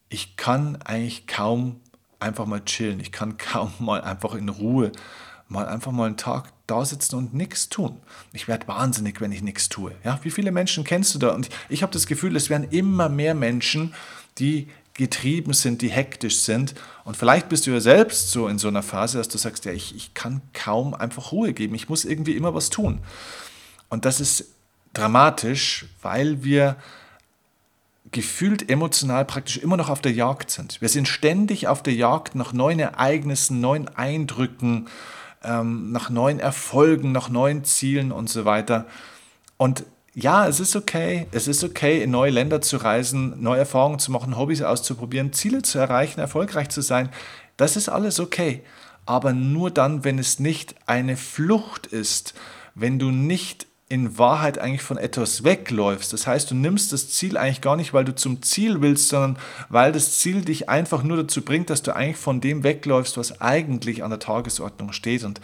ich 0.08 0.36
kann 0.36 0.82
eigentlich 0.82 1.28
kaum 1.28 1.80
einfach 2.18 2.46
mal 2.46 2.64
chillen, 2.64 2.98
ich 2.98 3.12
kann 3.12 3.36
kaum 3.38 3.72
mal 3.78 4.00
einfach 4.00 4.34
in 4.34 4.48
Ruhe 4.48 4.90
mal 5.48 5.66
einfach 5.66 5.92
mal 5.92 6.06
einen 6.06 6.16
Tag 6.16 6.52
da 6.66 6.84
sitzen 6.84 7.16
und 7.16 7.34
nichts 7.34 7.68
tun. 7.68 7.96
Ich 8.32 8.48
werde 8.48 8.68
wahnsinnig, 8.68 9.20
wenn 9.20 9.32
ich 9.32 9.42
nichts 9.42 9.68
tue. 9.68 9.92
Ja, 10.04 10.20
wie 10.22 10.30
viele 10.30 10.52
Menschen 10.52 10.84
kennst 10.84 11.14
du 11.14 11.18
da? 11.18 11.30
Und 11.30 11.48
ich 11.68 11.82
habe 11.82 11.92
das 11.92 12.06
Gefühl, 12.06 12.36
es 12.36 12.50
werden 12.50 12.68
immer 12.70 13.08
mehr 13.08 13.34
Menschen, 13.34 13.94
die 14.38 14.68
getrieben 14.94 15.54
sind, 15.54 15.80
die 15.80 15.88
hektisch 15.88 16.40
sind. 16.40 16.74
Und 17.04 17.16
vielleicht 17.16 17.48
bist 17.48 17.66
du 17.66 17.70
ja 17.70 17.80
selbst 17.80 18.30
so 18.30 18.48
in 18.48 18.58
so 18.58 18.68
einer 18.68 18.82
Phase, 18.82 19.16
dass 19.16 19.28
du 19.28 19.38
sagst, 19.38 19.64
ja, 19.64 19.72
ich, 19.72 19.96
ich 19.96 20.12
kann 20.12 20.42
kaum 20.52 20.92
einfach 20.92 21.32
Ruhe 21.32 21.54
geben. 21.54 21.74
Ich 21.74 21.88
muss 21.88 22.04
irgendwie 22.04 22.36
immer 22.36 22.52
was 22.52 22.68
tun. 22.68 23.00
Und 23.88 24.04
das 24.04 24.20
ist 24.20 24.46
dramatisch, 24.92 25.86
weil 26.02 26.44
wir 26.44 26.76
gefühlt 28.10 28.68
emotional 28.70 29.24
praktisch 29.24 29.58
immer 29.58 29.76
noch 29.76 29.88
auf 29.88 30.00
der 30.00 30.12
Jagd 30.12 30.50
sind. 30.50 30.80
Wir 30.80 30.88
sind 30.88 31.08
ständig 31.08 31.68
auf 31.68 31.82
der 31.82 31.94
Jagd 31.94 32.34
nach 32.34 32.52
neuen 32.52 32.80
Ereignissen, 32.80 33.60
neuen 33.60 33.88
Eindrücken, 33.88 34.88
ähm, 35.44 35.92
nach 35.92 36.10
neuen 36.10 36.40
Erfolgen, 36.40 37.12
nach 37.12 37.28
neuen 37.28 37.64
Zielen 37.64 38.12
und 38.12 38.28
so 38.28 38.44
weiter. 38.44 38.86
Und 39.56 39.84
ja, 40.14 40.48
es 40.48 40.58
ist 40.58 40.74
okay, 40.74 41.28
es 41.30 41.46
ist 41.46 41.62
okay, 41.62 42.02
in 42.02 42.10
neue 42.10 42.32
Länder 42.32 42.60
zu 42.60 42.78
reisen, 42.78 43.40
neue 43.40 43.60
Erfahrungen 43.60 44.00
zu 44.00 44.10
machen, 44.10 44.36
Hobbys 44.36 44.62
auszuprobieren, 44.62 45.32
Ziele 45.32 45.62
zu 45.62 45.78
erreichen, 45.78 46.18
erfolgreich 46.18 46.70
zu 46.70 46.80
sein. 46.80 47.10
Das 47.56 47.76
ist 47.76 47.88
alles 47.88 48.18
okay. 48.18 48.62
Aber 49.06 49.32
nur 49.32 49.70
dann, 49.70 50.02
wenn 50.02 50.18
es 50.18 50.40
nicht 50.40 50.74
eine 50.86 51.16
Flucht 51.16 51.86
ist, 51.86 52.34
wenn 52.74 52.98
du 52.98 53.12
nicht 53.12 53.67
in 53.90 54.18
Wahrheit 54.18 54.58
eigentlich 54.58 54.82
von 54.82 54.98
etwas 54.98 55.44
wegläufst. 55.44 56.12
Das 56.12 56.26
heißt, 56.26 56.50
du 56.50 56.54
nimmst 56.54 56.92
das 56.92 57.08
Ziel 57.08 57.38
eigentlich 57.38 57.62
gar 57.62 57.76
nicht, 57.76 57.94
weil 57.94 58.04
du 58.04 58.14
zum 58.14 58.42
Ziel 58.42 58.82
willst, 58.82 59.08
sondern 59.08 59.38
weil 59.70 59.92
das 59.92 60.18
Ziel 60.18 60.42
dich 60.42 60.68
einfach 60.68 61.02
nur 61.02 61.16
dazu 61.16 61.40
bringt, 61.42 61.70
dass 61.70 61.82
du 61.82 61.96
eigentlich 61.96 62.18
von 62.18 62.42
dem 62.42 62.64
wegläufst, 62.64 63.16
was 63.16 63.40
eigentlich 63.40 64.04
an 64.04 64.10
der 64.10 64.18
Tagesordnung 64.18 64.92
steht. 64.92 65.24
Und 65.24 65.40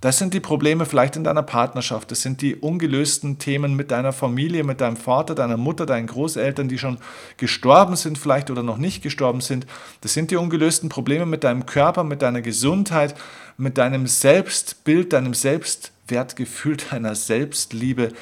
das 0.00 0.18
sind 0.18 0.32
die 0.34 0.40
Probleme 0.40 0.86
vielleicht 0.86 1.16
in 1.16 1.24
deiner 1.24 1.42
Partnerschaft. 1.42 2.10
Das 2.10 2.22
sind 2.22 2.40
die 2.40 2.54
ungelösten 2.54 3.38
Themen 3.38 3.74
mit 3.74 3.90
deiner 3.90 4.12
Familie, 4.12 4.62
mit 4.64 4.80
deinem 4.80 4.96
Vater, 4.96 5.34
deiner 5.34 5.56
Mutter, 5.56 5.86
deinen 5.86 6.06
Großeltern, 6.06 6.68
die 6.68 6.78
schon 6.78 6.98
gestorben 7.36 7.96
sind 7.96 8.18
vielleicht 8.18 8.50
oder 8.50 8.62
noch 8.62 8.78
nicht 8.78 9.02
gestorben 9.02 9.40
sind. 9.40 9.66
Das 10.00 10.14
sind 10.14 10.30
die 10.30 10.36
ungelösten 10.36 10.88
Probleme 10.88 11.26
mit 11.26 11.42
deinem 11.44 11.66
Körper, 11.66 12.04
mit 12.04 12.22
deiner 12.22 12.42
Gesundheit, 12.42 13.14
mit 13.56 13.78
deinem 13.78 14.06
Selbstbild, 14.06 15.12
deinem 15.12 15.34
Selbstbild. 15.34 15.92
Wertgefühl, 16.10 16.76
deiner 16.90 17.14
Selbstliebe. 17.14 18.12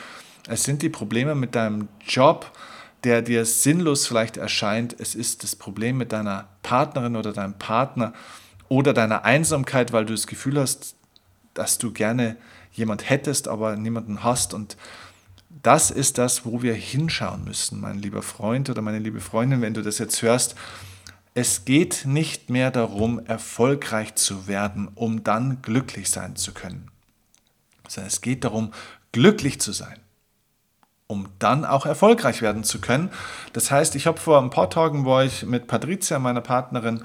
Es 0.48 0.64
sind 0.64 0.82
die 0.82 0.88
Probleme 0.88 1.34
mit 1.34 1.54
deinem 1.54 1.88
Job, 2.06 2.52
der 3.04 3.22
dir 3.22 3.44
sinnlos 3.44 4.06
vielleicht 4.06 4.36
erscheint. 4.36 4.96
Es 4.98 5.14
ist 5.14 5.42
das 5.42 5.56
Problem 5.56 5.96
mit 5.96 6.12
deiner 6.12 6.48
Partnerin 6.62 7.16
oder 7.16 7.32
deinem 7.32 7.54
Partner 7.54 8.12
oder 8.68 8.92
deiner 8.92 9.24
Einsamkeit, 9.24 9.92
weil 9.92 10.06
du 10.06 10.14
das 10.14 10.26
Gefühl 10.26 10.58
hast, 10.58 10.96
dass 11.58 11.78
du 11.78 11.92
gerne 11.92 12.36
jemand 12.72 13.08
hättest, 13.08 13.48
aber 13.48 13.76
niemanden 13.76 14.22
hast. 14.22 14.54
Und 14.54 14.76
das 15.62 15.90
ist 15.90 16.18
das, 16.18 16.44
wo 16.44 16.62
wir 16.62 16.74
hinschauen 16.74 17.44
müssen, 17.44 17.80
mein 17.80 17.98
lieber 17.98 18.22
Freund 18.22 18.70
oder 18.70 18.82
meine 18.82 18.98
liebe 18.98 19.20
Freundin, 19.20 19.62
wenn 19.62 19.74
du 19.74 19.82
das 19.82 19.98
jetzt 19.98 20.22
hörst. 20.22 20.54
Es 21.34 21.64
geht 21.64 22.04
nicht 22.06 22.50
mehr 22.50 22.70
darum, 22.70 23.18
erfolgreich 23.26 24.14
zu 24.14 24.46
werden, 24.46 24.88
um 24.94 25.22
dann 25.24 25.60
glücklich 25.62 26.10
sein 26.10 26.36
zu 26.36 26.52
können 26.52 26.90
sondern 27.88 28.08
es 28.08 28.20
geht 28.20 28.44
darum, 28.44 28.72
glücklich 29.12 29.60
zu 29.60 29.72
sein, 29.72 29.98
um 31.06 31.28
dann 31.38 31.64
auch 31.64 31.86
erfolgreich 31.86 32.42
werden 32.42 32.64
zu 32.64 32.80
können. 32.80 33.10
Das 33.52 33.70
heißt, 33.70 33.94
ich 33.96 34.06
habe 34.06 34.18
vor 34.18 34.40
ein 34.40 34.50
paar 34.50 34.70
Tagen 34.70 35.04
war 35.04 35.24
ich 35.24 35.44
mit 35.44 35.66
Patricia, 35.66 36.18
meiner 36.18 36.40
Partnerin, 36.40 37.02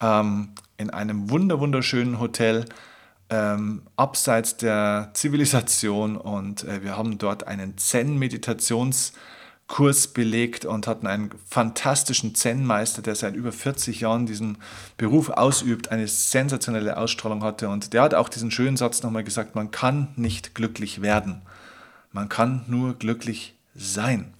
ähm, 0.00 0.50
in 0.76 0.90
einem 0.90 1.30
wunder 1.30 1.60
wunderschönen 1.60 2.18
Hotel 2.18 2.64
ähm, 3.32 3.82
abseits 3.96 4.58
der 4.58 5.10
Zivilisation 5.14 6.16
und 6.16 6.64
äh, 6.64 6.84
wir 6.84 6.96
haben 6.96 7.18
dort 7.18 7.48
einen 7.48 7.76
Zen-Meditations- 7.76 9.12
Kurs 9.68 10.08
belegt 10.08 10.66
und 10.66 10.86
hatten 10.86 11.06
einen 11.06 11.30
fantastischen 11.48 12.34
Zen-Meister, 12.34 13.00
der 13.00 13.14
seit 13.14 13.34
über 13.34 13.52
40 13.52 14.00
Jahren 14.00 14.26
diesen 14.26 14.58
Beruf 14.98 15.30
ausübt, 15.30 15.90
eine 15.90 16.08
sensationelle 16.08 16.98
Ausstrahlung 16.98 17.42
hatte. 17.42 17.70
Und 17.70 17.94
der 17.94 18.02
hat 18.02 18.12
auch 18.12 18.28
diesen 18.28 18.50
schönen 18.50 18.76
Satz 18.76 19.02
nochmal 19.02 19.24
gesagt, 19.24 19.54
man 19.54 19.70
kann 19.70 20.08
nicht 20.16 20.54
glücklich 20.54 21.00
werden, 21.00 21.40
man 22.10 22.28
kann 22.28 22.66
nur 22.66 22.98
glücklich 22.98 23.54
sein. 23.74 24.34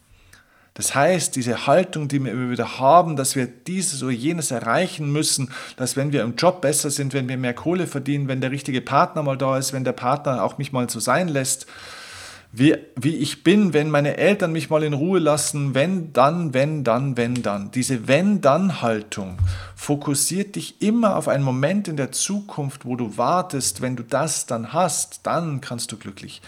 Das 0.74 0.94
heißt, 0.94 1.36
diese 1.36 1.66
Haltung, 1.66 2.08
die 2.08 2.22
wir 2.24 2.32
immer 2.32 2.50
wieder 2.50 2.78
haben, 2.78 3.16
dass 3.16 3.36
wir 3.36 3.46
dieses 3.46 4.02
oder 4.02 4.12
jenes 4.12 4.50
erreichen 4.50 5.12
müssen, 5.12 5.50
dass 5.76 5.96
wenn 5.96 6.12
wir 6.12 6.22
im 6.22 6.36
Job 6.36 6.62
besser 6.62 6.90
sind, 6.90 7.12
wenn 7.12 7.28
wir 7.28 7.36
mehr 7.36 7.54
Kohle 7.54 7.86
verdienen, 7.86 8.28
wenn 8.28 8.40
der 8.40 8.50
richtige 8.52 8.80
Partner 8.80 9.22
mal 9.22 9.36
da 9.36 9.58
ist, 9.58 9.74
wenn 9.74 9.84
der 9.84 9.92
Partner 9.92 10.42
auch 10.42 10.56
mich 10.56 10.72
mal 10.72 10.88
so 10.88 10.98
sein 10.98 11.28
lässt, 11.28 11.66
wie, 12.54 12.76
wie 12.96 13.16
ich 13.16 13.44
bin, 13.44 13.72
wenn 13.72 13.90
meine 13.90 14.18
Eltern 14.18 14.52
mich 14.52 14.68
mal 14.68 14.82
in 14.82 14.92
Ruhe 14.92 15.18
lassen, 15.18 15.74
wenn, 15.74 16.12
dann, 16.12 16.52
wenn, 16.52 16.84
dann, 16.84 17.16
wenn, 17.16 17.42
dann. 17.42 17.70
Diese 17.70 18.08
Wenn-Dann-Haltung 18.08 19.38
fokussiert 19.74 20.56
dich 20.56 20.82
immer 20.82 21.16
auf 21.16 21.28
einen 21.28 21.44
Moment 21.44 21.88
in 21.88 21.96
der 21.96 22.12
Zukunft, 22.12 22.84
wo 22.84 22.96
du 22.96 23.16
wartest, 23.16 23.80
wenn 23.80 23.96
du 23.96 24.02
das 24.02 24.44
dann 24.44 24.74
hast, 24.74 25.20
dann 25.24 25.62
kannst 25.62 25.92
du 25.92 25.96
glücklich 25.96 26.42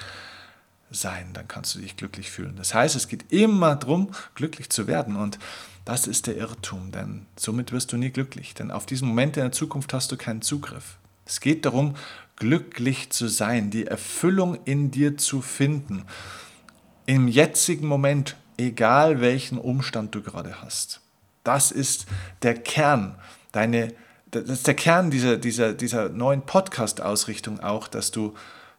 sein, 0.95 1.31
dann 1.33 1.49
kannst 1.49 1.75
du 1.75 1.81
dich 1.81 1.97
glücklich 1.97 2.31
fühlen. 2.31 2.57
Das 2.57 2.75
heißt, 2.75 2.97
es 2.97 3.09
geht 3.09 3.33
immer 3.33 3.77
darum, 3.77 4.11
glücklich 4.35 4.71
zu 4.71 4.87
werden 4.87 5.17
und 5.17 5.39
das 5.85 6.07
ist 6.07 6.27
der 6.27 6.37
Irrtum, 6.37 6.93
denn 6.93 7.27
somit 7.37 7.71
wirst 7.73 7.93
du 7.93 7.99
nie 7.99 8.11
glücklich, 8.11 8.55
denn 8.55 8.71
auf 8.71 8.87
diesen 8.87 9.09
Moment 9.09 9.37
in 9.37 9.43
der 9.43 9.53
Zukunft 9.53 9.93
hast 9.93 10.11
du 10.13 10.17
keinen 10.17 10.41
Zugriff. 10.41 10.97
Es 11.27 11.41
geht 11.41 11.67
darum, 11.67 11.95
glücklich 12.37 13.11
zu 13.11 13.29
sein, 13.29 13.71
die 13.71 13.87
Erfüllung 13.87 14.59
in 14.65 14.91
dir 14.91 15.17
zu 15.17 15.43
finden. 15.43 16.05
Im 17.07 17.29
jetzigen 17.29 17.87
Moment, 17.87 18.37
egal 18.57 19.21
welchen 19.21 19.59
Umstand 19.59 20.15
du 20.15 20.23
gerade 20.23 20.63
hast. 20.63 21.01
Das 21.45 21.71
ist 21.71 22.07
der 22.43 22.55
Kern, 22.55 23.17
deine, 23.53 23.93
das 24.31 24.49
ist 24.49 24.67
der 24.67 24.75
Kern 24.75 25.11
dieser, 25.11 25.37
dieser, 25.37 25.75
dieser 25.75 26.09
neuen 26.09 26.43
Podcast-Ausrichtung 26.43 27.61
auch, 27.61 27.89
dass 27.89 28.11
du 28.11 28.35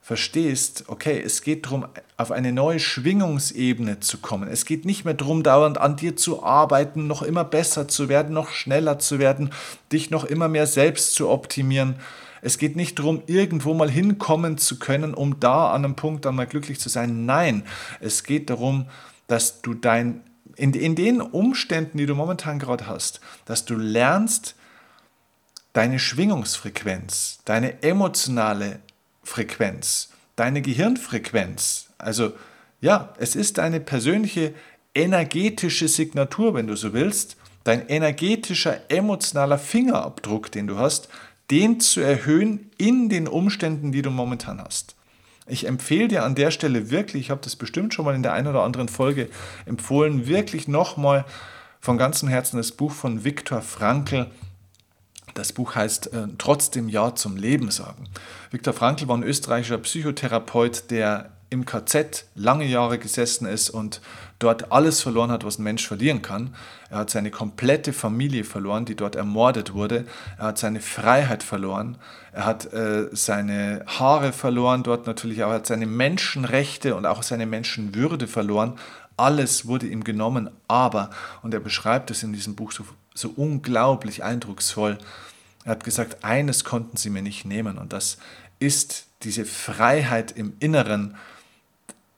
verstehst, 0.06 0.84
okay, 0.86 1.20
es 1.20 1.42
geht 1.42 1.66
darum, 1.66 1.84
auf 2.16 2.30
eine 2.30 2.52
neue 2.52 2.78
Schwingungsebene 2.78 3.98
zu 3.98 4.18
kommen. 4.18 4.48
Es 4.48 4.64
geht 4.64 4.84
nicht 4.84 5.04
mehr 5.04 5.14
darum, 5.14 5.42
dauernd 5.42 5.78
an 5.78 5.96
dir 5.96 6.14
zu 6.14 6.44
arbeiten, 6.44 7.08
noch 7.08 7.22
immer 7.22 7.42
besser 7.42 7.88
zu 7.88 8.08
werden, 8.08 8.32
noch 8.32 8.50
schneller 8.50 9.00
zu 9.00 9.18
werden, 9.18 9.50
dich 9.90 10.10
noch 10.10 10.22
immer 10.22 10.46
mehr 10.46 10.68
selbst 10.68 11.14
zu 11.14 11.28
optimieren, 11.28 11.96
es 12.40 12.56
geht 12.56 12.76
nicht 12.76 13.00
darum, 13.00 13.24
irgendwo 13.26 13.74
mal 13.74 13.90
hinkommen 13.90 14.58
zu 14.58 14.78
können, 14.78 15.12
um 15.12 15.40
da 15.40 15.72
an 15.72 15.84
einem 15.84 15.96
Punkt 15.96 16.24
dann 16.24 16.36
mal 16.36 16.46
glücklich 16.46 16.78
zu 16.78 16.88
sein. 16.88 17.26
Nein, 17.26 17.64
es 17.98 18.22
geht 18.22 18.48
darum, 18.48 18.88
dass 19.26 19.60
du 19.62 19.74
dein, 19.74 20.22
in, 20.54 20.72
in 20.72 20.94
den 20.94 21.20
Umständen, 21.20 21.98
die 21.98 22.06
du 22.06 22.14
momentan 22.14 22.60
gerade 22.60 22.86
hast, 22.86 23.20
dass 23.46 23.64
du 23.64 23.74
lernst, 23.74 24.54
deine 25.72 25.98
Schwingungsfrequenz, 25.98 27.40
deine 27.44 27.82
emotionale 27.82 28.78
Frequenz, 29.26 30.10
deine 30.36 30.62
Gehirnfrequenz, 30.62 31.88
also 31.98 32.32
ja, 32.80 33.12
es 33.18 33.34
ist 33.34 33.58
deine 33.58 33.80
persönliche 33.80 34.54
energetische 34.94 35.88
Signatur, 35.88 36.54
wenn 36.54 36.68
du 36.68 36.76
so 36.76 36.92
willst, 36.92 37.36
dein 37.64 37.88
energetischer, 37.88 38.78
emotionaler 38.88 39.58
Fingerabdruck, 39.58 40.52
den 40.52 40.68
du 40.68 40.78
hast, 40.78 41.08
den 41.50 41.80
zu 41.80 42.00
erhöhen 42.00 42.70
in 42.78 43.08
den 43.08 43.26
Umständen, 43.26 43.92
die 43.92 44.02
du 44.02 44.10
momentan 44.10 44.60
hast. 44.60 44.94
Ich 45.48 45.66
empfehle 45.66 46.08
dir 46.08 46.24
an 46.24 46.34
der 46.34 46.50
Stelle 46.50 46.90
wirklich, 46.90 47.24
ich 47.24 47.30
habe 47.30 47.40
das 47.42 47.56
bestimmt 47.56 47.94
schon 47.94 48.04
mal 48.04 48.14
in 48.14 48.22
der 48.22 48.32
einen 48.32 48.48
oder 48.48 48.62
anderen 48.62 48.88
Folge 48.88 49.28
empfohlen, 49.64 50.26
wirklich 50.26 50.68
nochmal 50.68 51.24
von 51.80 51.98
ganzem 51.98 52.28
Herzen 52.28 52.56
das 52.56 52.72
Buch 52.72 52.92
von 52.92 53.24
Viktor 53.24 53.62
Frankl. 53.62 54.26
Das 55.36 55.52
Buch 55.52 55.74
heißt 55.74 56.14
äh, 56.14 56.28
Trotzdem 56.38 56.88
Ja 56.88 57.14
zum 57.14 57.36
Leben 57.36 57.70
sagen. 57.70 58.04
Viktor 58.50 58.72
Frankl 58.72 59.06
war 59.06 59.18
ein 59.18 59.22
österreichischer 59.22 59.76
Psychotherapeut, 59.78 60.90
der 60.90 61.30
im 61.50 61.66
KZ 61.66 62.24
lange 62.34 62.64
Jahre 62.64 62.98
gesessen 62.98 63.46
ist 63.46 63.68
und 63.68 64.00
dort 64.38 64.72
alles 64.72 65.02
verloren 65.02 65.30
hat, 65.30 65.44
was 65.44 65.58
ein 65.58 65.62
Mensch 65.62 65.86
verlieren 65.86 66.22
kann. 66.22 66.54
Er 66.90 66.98
hat 66.98 67.10
seine 67.10 67.30
komplette 67.30 67.92
Familie 67.92 68.44
verloren, 68.44 68.86
die 68.86 68.96
dort 68.96 69.14
ermordet 69.14 69.74
wurde. 69.74 70.06
Er 70.38 70.46
hat 70.46 70.58
seine 70.58 70.80
Freiheit 70.80 71.42
verloren. 71.42 71.98
Er 72.32 72.46
hat 72.46 72.72
äh, 72.72 73.08
seine 73.12 73.84
Haare 73.86 74.32
verloren, 74.32 74.82
dort 74.84 75.06
natürlich 75.06 75.44
auch. 75.44 75.50
Er 75.50 75.56
hat 75.56 75.66
seine 75.66 75.86
Menschenrechte 75.86 76.96
und 76.96 77.04
auch 77.04 77.22
seine 77.22 77.44
Menschenwürde 77.44 78.26
verloren. 78.26 78.78
Alles 79.18 79.66
wurde 79.66 79.86
ihm 79.86 80.02
genommen, 80.02 80.50
aber, 80.66 81.10
und 81.42 81.52
er 81.52 81.60
beschreibt 81.60 82.10
es 82.10 82.22
in 82.22 82.32
diesem 82.32 82.54
Buch 82.56 82.72
so, 82.72 82.84
so 83.16 83.32
unglaublich 83.34 84.22
eindrucksvoll, 84.22 84.98
er 85.64 85.72
hat 85.72 85.84
gesagt, 85.84 86.22
eines 86.22 86.62
konnten 86.62 86.96
sie 86.96 87.10
mir 87.10 87.22
nicht 87.22 87.44
nehmen 87.44 87.78
und 87.78 87.92
das 87.92 88.18
ist 88.60 89.06
diese 89.22 89.44
Freiheit 89.44 90.32
im 90.32 90.54
Inneren, 90.60 91.16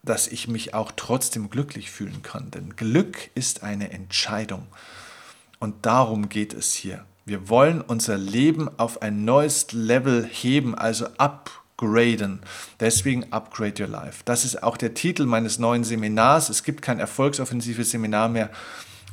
dass 0.02 0.26
ich 0.28 0.48
mich 0.48 0.74
auch 0.74 0.92
trotzdem 0.94 1.50
glücklich 1.50 1.90
fühlen 1.90 2.22
kann. 2.22 2.50
Denn 2.50 2.76
Glück 2.76 3.30
ist 3.34 3.62
eine 3.62 3.90
Entscheidung. 3.90 4.66
Und 5.58 5.86
darum 5.86 6.28
geht 6.28 6.54
es 6.54 6.74
hier. 6.74 7.04
Wir 7.24 7.48
wollen 7.48 7.80
unser 7.80 8.16
Leben 8.16 8.70
auf 8.78 9.02
ein 9.02 9.24
neues 9.24 9.72
Level 9.72 10.24
heben, 10.24 10.74
also 10.74 11.08
upgraden. 11.18 12.40
Deswegen 12.80 13.32
Upgrade 13.32 13.82
Your 13.82 13.88
Life. 13.88 14.22
Das 14.24 14.44
ist 14.44 14.62
auch 14.62 14.76
der 14.76 14.94
Titel 14.94 15.26
meines 15.26 15.58
neuen 15.58 15.84
Seminars. 15.84 16.48
Es 16.48 16.62
gibt 16.62 16.80
kein 16.80 17.00
erfolgsoffensives 17.00 17.90
Seminar 17.90 18.28
mehr. 18.28 18.50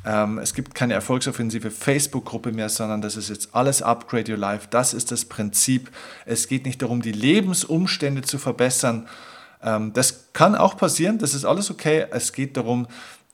Ähm, 0.06 0.38
es 0.38 0.54
gibt 0.54 0.74
keine 0.74 0.94
erfolgsoffensive 0.94 1.70
Facebook-Gruppe 1.70 2.52
mehr, 2.52 2.70
sondern 2.70 3.02
das 3.02 3.16
ist 3.16 3.28
jetzt 3.28 3.54
alles 3.54 3.82
Upgrade 3.82 4.32
Your 4.32 4.38
Life. 4.38 4.68
Das 4.70 4.94
ist 4.94 5.10
das 5.10 5.26
Prinzip. 5.26 5.90
Es 6.24 6.48
geht 6.48 6.64
nicht 6.64 6.80
darum, 6.80 7.02
die 7.02 7.12
Lebensumstände 7.12 8.22
zu 8.22 8.38
verbessern, 8.38 9.06
ähm, 9.62 9.92
das 9.92 10.32
kann 10.32 10.54
auch 10.54 10.76
passieren, 10.76 11.18
das 11.18 11.34
ist 11.34 11.44
alles 11.44 11.70
okay. 11.70 12.06
Es 12.10 12.32
geht 12.32 12.56
darum, 12.56 12.86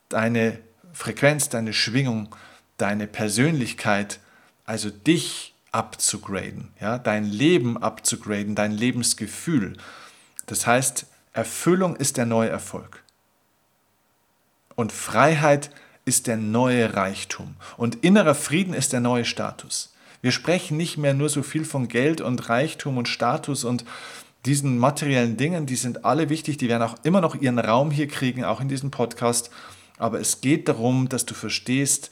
deine 0.09 0.59
Frequenz, 0.91 1.49
deine 1.49 1.73
Schwingung, 1.73 2.35
deine 2.77 3.07
Persönlichkeit, 3.07 4.19
also 4.65 4.89
dich 4.89 5.53
abzugraden, 5.71 6.71
ja, 6.79 6.97
dein 6.97 7.25
Leben 7.25 7.81
abzugraden, 7.81 8.55
dein 8.55 8.71
Lebensgefühl. 8.71 9.77
Das 10.45 10.67
heißt, 10.67 11.07
Erfüllung 11.33 11.95
ist 11.95 12.17
der 12.17 12.25
neue 12.25 12.49
Erfolg. 12.49 13.03
Und 14.75 14.91
Freiheit 14.91 15.71
ist 16.05 16.27
der 16.27 16.37
neue 16.37 16.95
Reichtum. 16.95 17.55
Und 17.77 18.03
innerer 18.03 18.35
Frieden 18.35 18.73
ist 18.73 18.93
der 18.93 18.99
neue 18.99 19.25
Status. 19.25 19.93
Wir 20.21 20.31
sprechen 20.31 20.77
nicht 20.77 20.97
mehr 20.97 21.13
nur 21.13 21.29
so 21.29 21.43
viel 21.43 21.65
von 21.65 21.87
Geld 21.87 22.21
und 22.21 22.49
Reichtum 22.49 22.97
und 22.97 23.07
Status 23.07 23.63
und 23.63 23.83
diesen 24.45 24.77
materiellen 24.77 25.37
Dingen, 25.37 25.65
die 25.65 25.75
sind 25.75 26.03
alle 26.03 26.29
wichtig, 26.29 26.57
die 26.57 26.67
werden 26.67 26.83
auch 26.83 26.97
immer 27.03 27.21
noch 27.21 27.35
ihren 27.35 27.59
Raum 27.59 27.91
hier 27.91 28.07
kriegen, 28.07 28.43
auch 28.43 28.59
in 28.59 28.67
diesem 28.67 28.91
Podcast. 28.91 29.49
Aber 29.97 30.19
es 30.19 30.41
geht 30.41 30.67
darum, 30.67 31.07
dass 31.07 31.25
du 31.25 31.33
verstehst, 31.33 32.11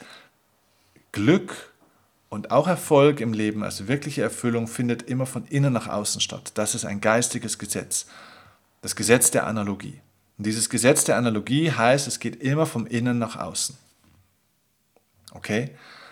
Glück 1.12 1.74
und 2.30 2.52
auch 2.52 2.68
Erfolg 2.68 3.20
im 3.20 3.34
Leben, 3.34 3.64
also 3.64 3.90
wirkliche 3.90 4.22
Erfüllung, 4.22 4.68
findet 4.68 5.04
immer 5.04 5.26
von 5.26 5.46
innen 5.48 5.74
nach 5.74 5.90
außen 5.90 6.22
statt. 6.22 6.52
Das 6.56 6.76
ist 6.76 6.86
ein 6.86 7.02
geistiges 7.02 7.60
Gesetz. 7.60 8.06
Das 8.82 8.96
Gesetz 8.96 9.32
der 9.32 9.46
Analogie. 9.48 10.00
Und 10.42 10.48
dieses 10.48 10.72
Gesetz 10.72 11.04
der 11.04 11.18
Analogie 11.18 11.72
heißt, 11.72 12.08
es 12.08 12.20
geht 12.20 12.42
immer 12.42 12.66
vom 12.66 12.88
Innen 12.88 13.20
nach 13.20 13.36
außen. 13.36 13.78
Okay? 15.36 15.70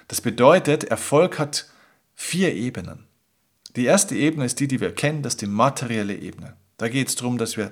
Das 0.08 0.22
bedeutet, 0.22 0.84
Erfolg 0.84 1.40
hat 1.40 1.66
vier 2.14 2.54
Ebenen. 2.54 3.08
Die 3.76 3.86
erste 3.86 4.16
Ebene 4.16 4.46
ist 4.46 4.60
die, 4.60 4.68
die 4.68 4.82
wir 4.82 4.94
kennen, 4.94 5.24
das 5.24 5.34
ist 5.34 5.42
die 5.42 5.48
materielle 5.48 6.14
Ebene. 6.14 6.54
Da 6.78 6.90
geht 6.90 7.08
es 7.08 7.16
darum, 7.16 7.40
dass 7.40 7.58
wir 7.58 7.72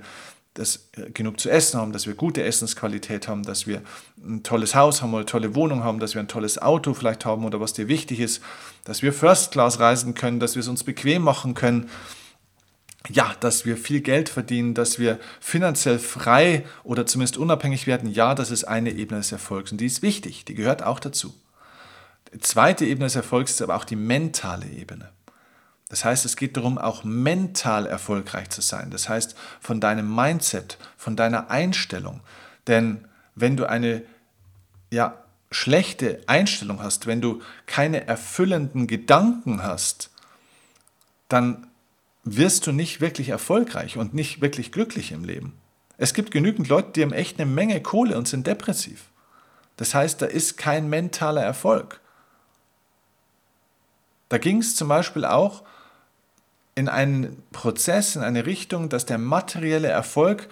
das, 0.55 0.89
äh, 0.93 1.11
genug 1.11 1.39
zu 1.39 1.51
essen 1.51 1.79
haben, 1.79 1.93
dass 1.93 2.07
wir 2.07 2.15
gute 2.15 2.41
Essensqualität 2.41 3.27
haben, 3.27 3.43
dass 3.43 3.67
wir 3.67 3.83
ein 4.17 4.41
tolles 4.41 4.73
Haus 4.73 5.03
haben 5.03 5.11
oder 5.11 5.19
eine 5.19 5.25
tolle 5.27 5.53
Wohnung 5.53 5.83
haben, 5.83 5.99
dass 5.99 6.15
wir 6.15 6.21
ein 6.21 6.27
tolles 6.27 6.57
Auto 6.57 6.95
vielleicht 6.95 7.23
haben 7.23 7.45
oder 7.45 7.59
was 7.59 7.73
dir 7.73 7.87
wichtig 7.87 8.19
ist, 8.19 8.41
dass 8.83 9.03
wir 9.03 9.13
First 9.13 9.51
Class 9.51 9.79
reisen 9.79 10.15
können, 10.15 10.39
dass 10.39 10.55
wir 10.55 10.61
es 10.61 10.67
uns 10.67 10.83
bequem 10.83 11.21
machen 11.21 11.53
können, 11.53 11.87
ja, 13.09 13.33
dass 13.39 13.65
wir 13.65 13.77
viel 13.77 14.01
Geld 14.01 14.29
verdienen, 14.29 14.73
dass 14.73 14.99
wir 14.99 15.19
finanziell 15.39 15.99
frei 15.99 16.65
oder 16.83 17.05
zumindest 17.05 17.37
unabhängig 17.37 17.87
werden, 17.87 18.11
ja, 18.11 18.35
das 18.35 18.51
ist 18.51 18.65
eine 18.65 18.91
Ebene 18.91 19.19
des 19.19 19.31
Erfolgs 19.31 19.71
und 19.71 19.79
die 19.79 19.85
ist 19.85 20.01
wichtig, 20.01 20.45
die 20.45 20.55
gehört 20.55 20.83
auch 20.83 20.99
dazu. 20.99 21.33
Die 22.33 22.39
zweite 22.39 22.85
Ebene 22.85 23.05
des 23.05 23.15
Erfolgs 23.15 23.51
ist 23.51 23.61
aber 23.61 23.75
auch 23.75 23.85
die 23.85 23.95
mentale 23.95 24.65
Ebene. 24.67 25.09
Das 25.89 26.03
heißt, 26.03 26.25
es 26.25 26.35
geht 26.35 26.57
darum, 26.57 26.77
auch 26.77 27.05
mental 27.05 27.85
erfolgreich 27.85 28.49
zu 28.49 28.61
sein. 28.61 28.91
Das 28.91 29.07
heißt, 29.07 29.35
von 29.61 29.79
deinem 29.79 30.13
Mindset, 30.13 30.77
von 30.97 31.15
deiner 31.15 31.49
Einstellung. 31.49 32.19
Denn 32.67 33.05
wenn 33.35 33.55
du 33.55 33.69
eine 33.69 34.03
ja, 34.91 35.23
schlechte 35.49 36.21
Einstellung 36.27 36.83
hast, 36.83 37.07
wenn 37.07 37.21
du 37.21 37.41
keine 37.65 38.05
erfüllenden 38.05 38.87
Gedanken 38.87 39.63
hast, 39.63 40.09
dann 41.29 41.67
wirst 42.35 42.67
du 42.67 42.71
nicht 42.71 42.99
wirklich 42.99 43.29
erfolgreich 43.29 43.97
und 43.97 44.13
nicht 44.13 44.41
wirklich 44.41 44.71
glücklich 44.71 45.11
im 45.11 45.23
Leben. 45.23 45.53
Es 45.97 46.13
gibt 46.13 46.31
genügend 46.31 46.67
Leute, 46.67 46.91
die 46.91 47.01
haben 47.01 47.13
echt 47.13 47.39
eine 47.39 47.49
Menge 47.49 47.81
Kohle 47.81 48.17
und 48.17 48.27
sind 48.27 48.47
depressiv. 48.47 49.05
Das 49.77 49.93
heißt, 49.93 50.21
da 50.21 50.25
ist 50.25 50.57
kein 50.57 50.89
mentaler 50.89 51.43
Erfolg. 51.43 52.01
Da 54.29 54.37
ging 54.37 54.59
es 54.59 54.75
zum 54.75 54.89
Beispiel 54.89 55.25
auch 55.25 55.63
in 56.75 56.89
einen 56.89 57.41
Prozess, 57.51 58.15
in 58.15 58.23
eine 58.23 58.45
Richtung, 58.45 58.89
dass 58.89 59.05
der 59.05 59.17
materielle 59.17 59.87
Erfolg 59.87 60.49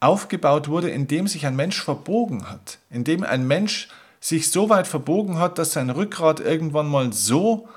aufgebaut 0.00 0.68
wurde, 0.68 0.90
indem 0.90 1.26
sich 1.26 1.46
ein 1.46 1.56
Mensch 1.56 1.82
verbogen 1.82 2.48
hat, 2.48 2.78
indem 2.90 3.24
ein 3.24 3.46
Mensch 3.46 3.88
sich 4.20 4.50
so 4.50 4.70
weit 4.70 4.86
verbogen 4.86 5.38
hat, 5.38 5.58
dass 5.58 5.72
sein 5.72 5.90
Rückgrat 5.90 6.40
irgendwann 6.40 6.86
mal 6.86 7.12
so 7.12 7.68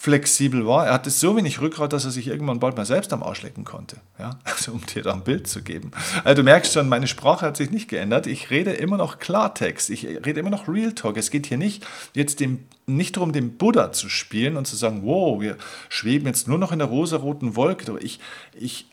flexibel 0.00 0.64
war. 0.64 0.86
Er 0.86 0.92
hatte 0.92 1.10
so 1.10 1.36
wenig 1.36 1.60
Rückgrat, 1.60 1.92
dass 1.92 2.04
er 2.04 2.12
sich 2.12 2.28
irgendwann 2.28 2.60
bald 2.60 2.76
mal 2.76 2.86
selbst 2.86 3.12
am 3.12 3.24
Arsch 3.24 3.42
lecken 3.42 3.64
konnte. 3.64 3.96
Ja? 4.16 4.38
Also 4.44 4.70
um 4.70 4.86
dir 4.86 5.02
da 5.02 5.12
ein 5.12 5.24
Bild 5.24 5.48
zu 5.48 5.60
geben. 5.60 5.90
Also 6.22 6.36
du 6.36 6.44
merkst 6.44 6.72
schon, 6.72 6.88
meine 6.88 7.08
Sprache 7.08 7.44
hat 7.44 7.56
sich 7.56 7.72
nicht 7.72 7.88
geändert. 7.88 8.28
Ich 8.28 8.50
rede 8.50 8.70
immer 8.70 8.96
noch 8.96 9.18
Klartext. 9.18 9.90
Ich 9.90 10.04
rede 10.04 10.38
immer 10.38 10.50
noch 10.50 10.68
Real 10.68 10.92
Talk. 10.92 11.16
Es 11.16 11.32
geht 11.32 11.46
hier 11.46 11.58
nicht 11.58 11.84
jetzt 12.14 12.38
dem, 12.38 12.64
nicht 12.86 13.16
darum, 13.16 13.32
den 13.32 13.56
Buddha 13.56 13.90
zu 13.90 14.08
spielen 14.08 14.56
und 14.56 14.68
zu 14.68 14.76
sagen, 14.76 15.02
wow, 15.02 15.40
wir 15.40 15.56
schweben 15.88 16.28
jetzt 16.28 16.46
nur 16.46 16.58
noch 16.58 16.70
in 16.70 16.78
der 16.78 16.86
rosaroten 16.86 17.56
Wolke. 17.56 17.98
Ich, 17.98 18.20
ich 18.54 18.86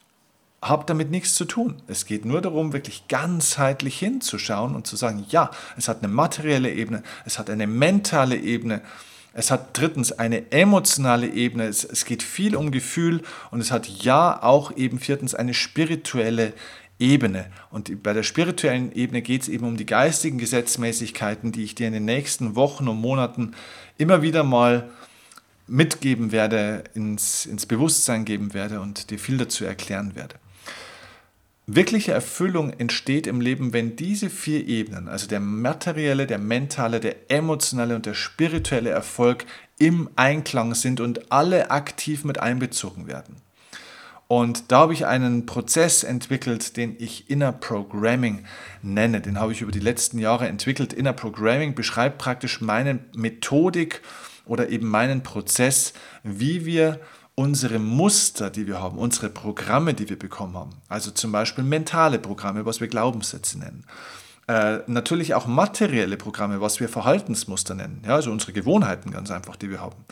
habe 0.64 0.86
damit 0.88 1.12
nichts 1.12 1.36
zu 1.36 1.46
tun. 1.46 1.84
Es 1.86 2.08
geht 2.08 2.26
nur 2.26 2.42
darum, 2.42 2.74
wirklich 2.74 3.08
ganzheitlich 3.10 4.00
hinzuschauen 4.00 4.76
und 4.76 4.88
zu 4.88 4.96
sagen, 4.96 5.24
ja, 5.30 5.52
es 5.78 5.88
hat 5.88 6.00
eine 6.04 6.12
materielle 6.12 6.72
Ebene, 6.72 7.04
es 7.26 7.38
hat 7.38 7.52
eine 7.52 7.68
mentale 7.68 8.38
Ebene 8.38 8.82
es 9.38 9.52
hat 9.52 9.78
drittens 9.78 10.14
eine 10.14 10.52
emotionale 10.54 11.28
Ebene. 11.28 11.66
Es, 11.66 11.84
es 11.84 12.06
geht 12.06 12.24
viel 12.24 12.56
um 12.56 12.72
Gefühl 12.72 13.22
und 13.52 13.60
es 13.60 13.70
hat 13.70 13.86
ja 13.86 14.42
auch 14.42 14.76
eben 14.78 14.98
viertens 14.98 15.36
eine 15.36 15.54
spirituelle 15.54 16.54
Ebene. 17.00 17.48
Und 17.70 18.02
bei 18.02 18.14
der 18.14 18.24
spirituellen 18.24 18.94
Ebene 18.94 19.22
geht 19.22 19.42
es 19.42 19.50
eben 19.50 19.68
um 19.68 19.76
die 19.76 19.86
geistigen 19.86 20.38
Gesetzmäßigkeiten, 20.38 21.52
die 21.52 21.66
ich 21.66 21.76
dir 21.76 21.88
in 21.88 21.94
den 21.94 22.06
nächsten 22.06 22.56
Wochen 22.56 22.88
und 22.88 23.02
Monaten 23.02 23.52
immer 23.98 24.22
wieder 24.22 24.46
mal 24.46 24.90
mitgeben 25.68 26.32
werde, 26.32 26.86
ins, 26.94 27.46
ins 27.46 27.66
Bewusstsein 27.66 28.24
geben 28.24 28.54
werde 28.54 28.80
und 28.80 29.10
dir 29.10 29.20
viel 29.20 29.38
dazu 29.38 29.66
erklären 29.66 30.16
werde. 30.16 30.36
Wirkliche 31.68 32.12
Erfüllung 32.12 32.74
entsteht 32.74 33.26
im 33.26 33.42
Leben, 33.42 33.74
wenn 33.74 33.96
diese 33.96 34.30
vier 34.30 34.68
Ebenen, 34.68 35.08
also 35.08 35.28
der 35.28 35.40
materielle, 35.40 36.28
der 36.28 36.38
mentale, 36.38 37.00
der 37.00 37.32
emotionale 37.32 37.96
und 37.96 38.06
der 38.06 38.14
spirituelle 38.14 38.92
Erfolg 38.92 39.46
im 39.80 40.10
Einklang 40.16 40.76
sind 40.76 41.00
und 41.00 41.32
alle 41.32 41.72
aktiv 41.72 42.24
mit 42.24 42.40
einbezogen 42.40 43.08
werden. 43.08 43.38
Und 44.28 44.72
da 44.72 44.80
habe 44.80 44.94
ich 44.94 45.06
einen 45.06 45.46
Prozess 45.46 46.04
entwickelt, 46.04 46.78
den 46.78 46.96
ich 47.00 47.30
Inner 47.30 47.52
Programming 47.52 48.46
nenne. 48.82 49.22
Den 49.22 49.40
habe 49.40 49.52
ich 49.52 49.62
über 49.62 49.72
die 49.72 49.80
letzten 49.80 50.18
Jahre 50.20 50.48
entwickelt. 50.48 50.94
Inner 50.94 51.14
Programming 51.14 51.76
beschreibt 51.76 52.18
praktisch 52.18 52.62
meine 52.62 53.00
Methodik 53.16 54.02
oder 54.46 54.70
eben 54.70 54.88
meinen 54.88 55.22
Prozess, 55.22 55.94
wie 56.24 56.66
wir 56.66 57.00
unsere 57.36 57.80
Muster, 57.80 58.50
die 58.50 58.66
wir 58.66 58.82
haben, 58.82 58.98
unsere 58.98 59.30
Programme, 59.30 59.94
die 59.94 60.10
wir 60.10 60.18
bekommen 60.18 60.56
haben, 60.56 60.72
also 60.88 61.12
zum 61.12 61.32
Beispiel 61.32 61.64
mentale 61.64 62.18
Programme, 62.18 62.66
was 62.66 62.80
wir 62.80 62.88
Glaubenssätze 62.88 63.60
nennen, 63.60 63.86
äh, 64.48 64.80
natürlich 64.88 65.34
auch 65.34 65.46
materielle 65.46 66.18
Programme, 66.18 66.62
was 66.62 66.80
wir 66.80 66.88
Verhaltensmuster 66.88 67.76
nennen, 67.76 68.02
ja, 68.06 68.16
also 68.16 68.32
unsere 68.32 68.54
Gewohnheiten 68.54 69.12
ganz 69.12 69.32
einfach, 69.32 69.58
die 69.58 69.70
wir 69.70 69.82
haben. 69.82 70.06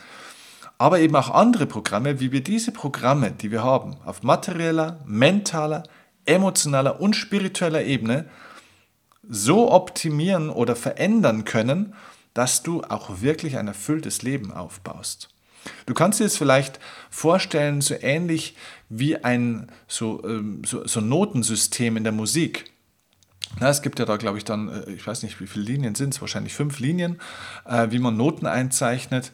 Aber 0.78 1.00
eben 1.00 1.16
auch 1.16 1.30
andere 1.30 1.66
Programme, 1.66 2.20
wie 2.20 2.32
wir 2.32 2.44
diese 2.44 2.72
Programme, 2.72 3.32
die 3.32 3.52
wir 3.52 3.64
haben, 3.64 3.96
auf 4.06 4.24
materieller, 4.24 5.00
mentaler, 5.06 5.84
emotionaler 6.26 7.00
und 7.00 7.16
spiritueller 7.16 7.84
Ebene 7.84 8.26
so 9.30 9.72
optimieren 9.72 10.50
oder 10.50 10.76
verändern 10.76 11.46
können, 11.46 11.94
dass 12.34 12.64
du 12.64 12.82
auch 12.84 13.22
wirklich 13.22 13.58
ein 13.58 13.68
erfülltes 13.68 14.24
Leben 14.24 14.52
aufbaust. 14.52 15.33
Du 15.86 15.94
kannst 15.94 16.20
dir 16.20 16.26
es 16.26 16.38
vielleicht 16.38 16.80
vorstellen, 17.10 17.82
so 17.82 17.96
ähnlich 18.00 18.56
wie 18.90 19.24
ein 19.24 19.72
so, 19.88 20.24
ähm, 20.24 20.62
so, 20.66 20.86
so 20.88 21.02
Notensystem 21.02 21.98
in 21.98 22.04
der 22.04 22.14
Musik. 22.14 22.72
Na, 23.60 23.70
es 23.70 23.82
gibt 23.82 24.00
ja 24.00 24.06
da, 24.06 24.18
glaube 24.18 24.38
ich, 24.38 24.46
dann, 24.46 24.70
äh, 24.70 24.92
ich 24.92 25.06
weiß 25.06 25.24
nicht, 25.24 25.40
wie 25.40 25.48
viele 25.48 25.66
Linien 25.66 25.96
sind 25.96 26.14
es, 26.14 26.22
wahrscheinlich 26.22 26.54
fünf 26.54 26.80
Linien, 26.80 27.20
äh, 27.66 27.88
wie 27.92 28.00
man 28.00 28.18
Noten 28.18 28.46
einzeichnet 28.46 29.32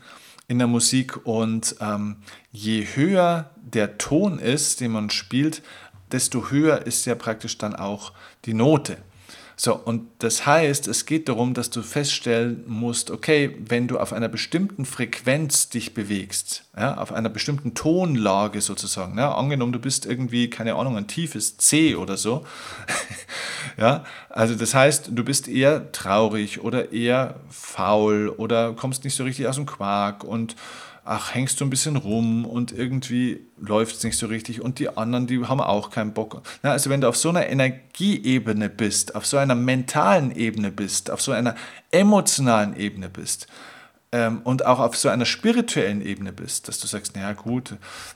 in 0.48 0.58
der 0.58 0.68
Musik. 0.68 1.26
Und 1.26 1.76
ähm, 1.80 2.18
je 2.52 2.86
höher 2.96 3.52
der 3.58 3.98
Ton 3.98 4.40
ist, 4.40 4.82
den 4.82 4.92
man 4.92 5.10
spielt, 5.10 5.62
desto 6.12 6.50
höher 6.50 6.86
ist 6.86 7.06
ja 7.06 7.16
praktisch 7.16 7.58
dann 7.58 7.76
auch 7.76 8.14
die 8.46 8.54
Note. 8.54 8.98
So, 9.62 9.76
und 9.76 10.08
das 10.20 10.46
heißt, 10.46 10.88
es 10.88 11.06
geht 11.06 11.28
darum, 11.28 11.54
dass 11.54 11.70
du 11.70 11.82
feststellen 11.82 12.64
musst, 12.66 13.12
okay, 13.12 13.58
wenn 13.68 13.90
du 13.90 14.00
auf 14.00 14.14
einer 14.14 14.30
bestimmten 14.30 14.86
Frequenz 14.86 15.68
dich 15.68 15.94
bewegst, 15.94 16.64
ja, 16.78 16.96
auf 16.96 17.12
einer 17.12 17.28
bestimmten 17.28 17.74
Tonlage 17.74 18.62
sozusagen, 18.62 19.18
ja, 19.18 19.36
angenommen, 19.36 19.74
du 19.74 19.80
bist 19.80 20.06
irgendwie, 20.06 20.50
keine 20.50 20.76
Ahnung, 20.76 20.96
ein 20.96 21.08
tiefes 21.08 21.58
C 21.58 21.98
oder 21.98 22.16
so, 22.16 22.46
ja, 23.78 24.06
also 24.30 24.56
das 24.56 24.74
heißt, 24.74 25.10
du 25.12 25.26
bist 25.26 25.50
eher 25.50 25.92
traurig 25.92 26.62
oder 26.64 26.94
eher 26.94 27.36
faul 27.50 28.30
oder 28.30 28.72
kommst 28.72 29.04
nicht 29.04 29.16
so 29.16 29.26
richtig 29.26 29.46
aus 29.48 29.58
dem 29.58 29.66
Quark 29.66 30.24
und 30.24 30.56
ach, 31.10 31.34
hängst 31.34 31.60
du 31.60 31.66
ein 31.66 31.72
bisschen 31.72 31.96
rum 31.96 32.46
und 32.46 32.72
irgendwie 32.72 33.40
läuft 33.58 33.96
es 33.96 34.04
nicht 34.04 34.16
so 34.16 34.28
richtig 34.28 34.62
und 34.62 34.78
die 34.78 34.96
anderen, 34.96 35.26
die 35.26 35.44
haben 35.44 35.60
auch 35.60 35.90
keinen 35.90 36.14
Bock. 36.14 36.44
Ja, 36.64 36.72
also 36.72 36.92
wenn 36.92 37.02
du 37.02 37.10
auf 37.10 37.18
so 37.18 37.30
einer 37.30 37.48
Energieebene 37.48 38.70
bist, 38.70 39.16
auf 39.16 39.26
so 39.26 39.38
einer 39.38 39.56
mentalen 39.56 40.36
Ebene 40.36 40.70
bist, 40.70 41.10
auf 41.10 41.20
so 41.20 41.32
einer 41.32 41.56
emotionalen 41.90 42.76
Ebene 42.76 43.10
bist, 43.10 43.48
ähm, 44.12 44.42
und 44.44 44.66
auch 44.66 44.80
auf 44.80 44.98
so 44.98 45.08
einer 45.08 45.26
spirituellen 45.26 46.02
Ebene 46.02 46.34
bist, 46.34 46.68
dass 46.68 46.80
du 46.80 46.88
sagst, 46.88 47.16
naja 47.16 47.34
gut, 47.34 47.74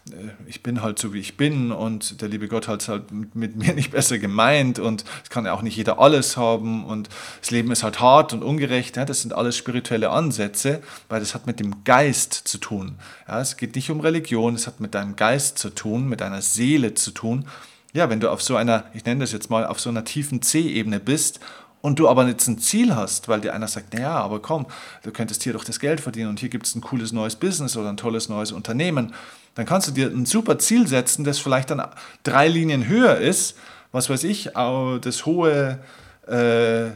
äh, 0.10 0.32
ich 0.48 0.64
bin 0.64 0.82
halt 0.82 0.98
so, 0.98 1.14
wie 1.14 1.20
ich 1.20 1.38
bin 1.38 1.72
und 1.72 2.20
der 2.20 2.30
liebe 2.30 2.48
Gott 2.48 2.68
hat 2.68 2.82
es 2.82 2.88
halt 2.88 3.12
mit, 3.12 3.36
mit, 3.36 3.56
mir 3.58 3.74
nicht 3.76 3.92
besser 3.92 4.18
gemeint 4.18 4.80
und 4.80 5.06
es 5.24 5.30
kann 5.30 5.46
ja 5.46 5.54
auch 5.54 5.62
nicht 5.62 5.76
jeder 5.76 6.00
alles 6.00 6.36
haben 6.36 6.84
und 6.84 7.10
das 7.42 7.52
Leben 7.52 7.72
ist 7.72 7.84
halt 7.84 8.00
hart 8.00 8.34
und 8.34 8.42
ungerecht. 8.42 8.98
Ja, 8.98 9.06
das 9.06 9.22
sind 9.22 9.34
alles 9.34 9.56
spirituelle 9.56 10.10
Ansätze, 10.10 10.82
weil 11.10 11.20
das 11.20 11.36
hat 11.36 11.46
mit 11.46 11.60
dem 11.60 11.84
Geist 11.84 12.34
zu 12.34 12.58
tun. 12.58 12.96
Ja, 13.28 13.40
es 13.40 13.58
geht 13.58 13.76
nicht 13.76 13.92
um 13.92 14.00
Religion, 14.00 14.56
es 14.56 14.66
hat 14.66 14.80
mit 14.80 14.96
deinem 14.96 15.16
Geist 15.16 15.60
zu 15.60 15.70
tun, 15.70 16.10
mit 16.10 16.22
deiner 16.22 16.42
Seele 16.42 16.96
zu 16.96 17.12
tun. 17.12 17.46
Ja, 17.94 18.10
wenn 18.10 18.20
du 18.20 18.32
auf 18.32 18.42
so 18.42 18.56
einer, 18.56 18.86
ich 18.96 19.06
nenne 19.06 19.20
das 19.20 19.32
jetzt 19.32 19.52
mal, 19.52 19.68
auf 19.68 19.80
so 19.80 19.92
einer 19.92 20.04
tiefen 20.04 20.42
C-Ebene 20.42 21.00
bist 21.00 21.40
und 21.84 22.00
du 22.00 22.08
aber 22.08 22.26
jetzt 22.26 22.48
ein 22.48 22.60
Ziel 22.60 22.96
hast, 22.96 23.28
weil 23.28 23.42
dir 23.42 23.54
einer 23.54 23.68
sagt, 23.68 23.94
naja, 23.94 24.16
aber 24.16 24.42
komm, 24.42 24.68
du 25.04 25.12
könntest 25.12 25.44
hier 25.44 25.52
doch 25.52 25.66
das 25.66 25.82
Geld 25.82 26.00
verdienen 26.00 26.30
und 26.30 26.40
hier 26.40 26.48
gibt 26.48 26.66
es 26.66 26.76
ein 26.76 26.82
cooles 26.82 27.12
neues 27.12 27.36
Business 27.36 27.76
oder 27.76 27.90
ein 27.90 27.98
tolles 27.98 28.30
neues 28.30 28.54
Unternehmen, 28.54 29.14
dann 29.56 29.66
kannst 29.66 29.90
du 29.90 29.92
dir 29.92 30.08
ein 30.08 30.26
super 30.26 30.58
Ziel 30.58 30.88
setzen, 30.88 31.26
das 31.26 31.40
vielleicht 31.40 31.72
dann 31.72 31.86
drei 32.24 32.48
Linien 32.48 32.88
höher 32.88 33.18
ist, 33.18 33.58
was 33.92 34.10
weiß 34.10 34.24
ich, 34.24 34.52
das 34.54 35.26
hohe 35.26 35.84
äh, 36.26 36.92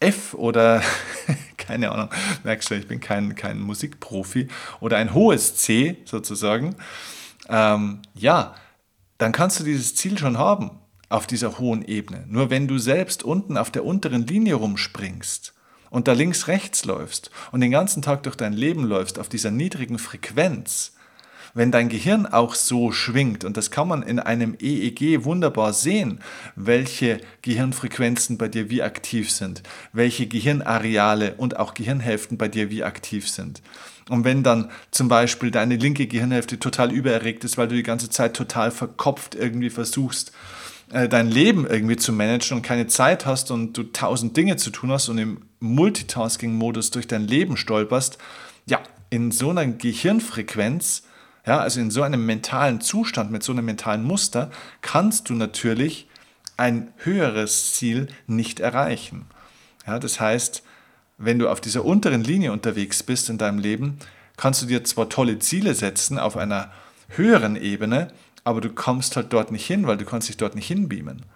F 0.00 0.34
oder 0.34 0.82
keine 1.56 1.90
Ahnung, 1.90 2.10
merkst 2.44 2.70
du, 2.70 2.74
ich 2.74 2.86
bin 2.86 3.00
kein, 3.00 3.36
kein 3.36 3.58
Musikprofi, 3.58 4.48
oder 4.80 4.98
ein 4.98 5.14
hohes 5.14 5.56
C 5.56 5.96
sozusagen, 6.04 6.76
ähm, 7.48 8.02
ja, 8.14 8.54
dann 9.16 9.32
kannst 9.32 9.60
du 9.60 9.64
dieses 9.64 9.94
Ziel 9.94 10.18
schon 10.18 10.36
haben 10.36 10.72
auf 11.08 11.26
dieser 11.26 11.58
hohen 11.58 11.82
Ebene. 11.82 12.24
Nur 12.28 12.50
wenn 12.50 12.68
du 12.68 12.78
selbst 12.78 13.22
unten 13.22 13.56
auf 13.56 13.70
der 13.70 13.84
unteren 13.84 14.26
Linie 14.26 14.54
rumspringst 14.54 15.54
und 15.90 16.08
da 16.08 16.12
links 16.12 16.48
rechts 16.48 16.84
läufst 16.84 17.30
und 17.52 17.60
den 17.60 17.70
ganzen 17.70 18.02
Tag 18.02 18.22
durch 18.24 18.36
dein 18.36 18.52
Leben 18.52 18.84
läufst 18.84 19.18
auf 19.18 19.28
dieser 19.28 19.50
niedrigen 19.50 19.98
Frequenz, 19.98 20.92
wenn 21.54 21.72
dein 21.72 21.88
Gehirn 21.88 22.26
auch 22.26 22.54
so 22.54 22.92
schwingt, 22.92 23.42
und 23.42 23.56
das 23.56 23.70
kann 23.70 23.88
man 23.88 24.02
in 24.02 24.18
einem 24.18 24.58
EEG 24.60 25.24
wunderbar 25.24 25.72
sehen, 25.72 26.20
welche 26.54 27.18
Gehirnfrequenzen 27.40 28.36
bei 28.36 28.48
dir 28.48 28.68
wie 28.68 28.82
aktiv 28.82 29.30
sind, 29.30 29.62
welche 29.94 30.26
Gehirnareale 30.26 31.34
und 31.38 31.56
auch 31.56 31.72
Gehirnhälften 31.72 32.36
bei 32.36 32.48
dir 32.48 32.68
wie 32.68 32.84
aktiv 32.84 33.30
sind. 33.30 33.62
Und 34.10 34.24
wenn 34.24 34.42
dann 34.42 34.70
zum 34.90 35.08
Beispiel 35.08 35.50
deine 35.50 35.76
linke 35.76 36.06
Gehirnhälfte 36.06 36.60
total 36.60 36.92
übererregt 36.92 37.42
ist, 37.42 37.56
weil 37.56 37.68
du 37.68 37.74
die 37.74 37.82
ganze 37.82 38.10
Zeit 38.10 38.34
total 38.34 38.70
verkopft 38.70 39.34
irgendwie 39.34 39.70
versuchst, 39.70 40.32
äh, 40.90 41.08
dein 41.08 41.28
Leben 41.28 41.66
irgendwie 41.66 41.96
zu 41.96 42.12
managen 42.12 42.58
und 42.58 42.62
keine 42.62 42.86
Zeit 42.86 43.26
hast 43.26 43.50
und 43.50 43.76
du 43.76 43.84
tausend 43.84 44.36
Dinge 44.36 44.56
zu 44.56 44.70
tun 44.70 44.92
hast 44.92 45.08
und 45.08 45.18
im 45.18 45.42
Multitasking-Modus 45.60 46.90
durch 46.90 47.06
dein 47.06 47.26
Leben 47.26 47.56
stolperst, 47.56 48.18
ja, 48.66 48.80
in 49.10 49.30
so 49.30 49.50
einer 49.50 49.66
Gehirnfrequenz, 49.66 51.04
ja, 51.46 51.58
also 51.58 51.80
in 51.80 51.90
so 51.90 52.02
einem 52.02 52.26
mentalen 52.26 52.80
Zustand, 52.80 53.30
mit 53.30 53.42
so 53.42 53.52
einem 53.52 53.64
mentalen 53.64 54.04
Muster, 54.04 54.50
kannst 54.80 55.28
du 55.28 55.34
natürlich 55.34 56.08
ein 56.56 56.92
höheres 56.98 57.74
Ziel 57.74 58.08
nicht 58.26 58.60
erreichen. 58.60 59.26
Ja, 59.86 59.98
das 59.98 60.20
heißt, 60.20 60.62
wenn 61.18 61.38
du 61.38 61.48
auf 61.48 61.60
dieser 61.60 61.84
unteren 61.84 62.22
Linie 62.22 62.52
unterwegs 62.52 63.02
bist 63.02 63.30
in 63.30 63.38
deinem 63.38 63.58
Leben, 63.58 63.98
kannst 64.36 64.62
du 64.62 64.66
dir 64.66 64.84
zwar 64.84 65.08
tolle 65.08 65.38
Ziele 65.38 65.74
setzen 65.74 66.18
auf 66.18 66.36
einer 66.36 66.72
höheren 67.08 67.56
Ebene, 67.56 68.08
aber 68.46 68.60
du 68.60 68.70
kommst 68.70 69.16
halt 69.16 69.32
dort 69.32 69.50
nicht 69.50 69.66
hin, 69.66 69.88
weil 69.88 69.96
du 69.96 70.04
kannst 70.04 70.28
dich 70.28 70.36
dort 70.36 70.54
nicht 70.54 70.68
hinbeamen. 70.68 71.26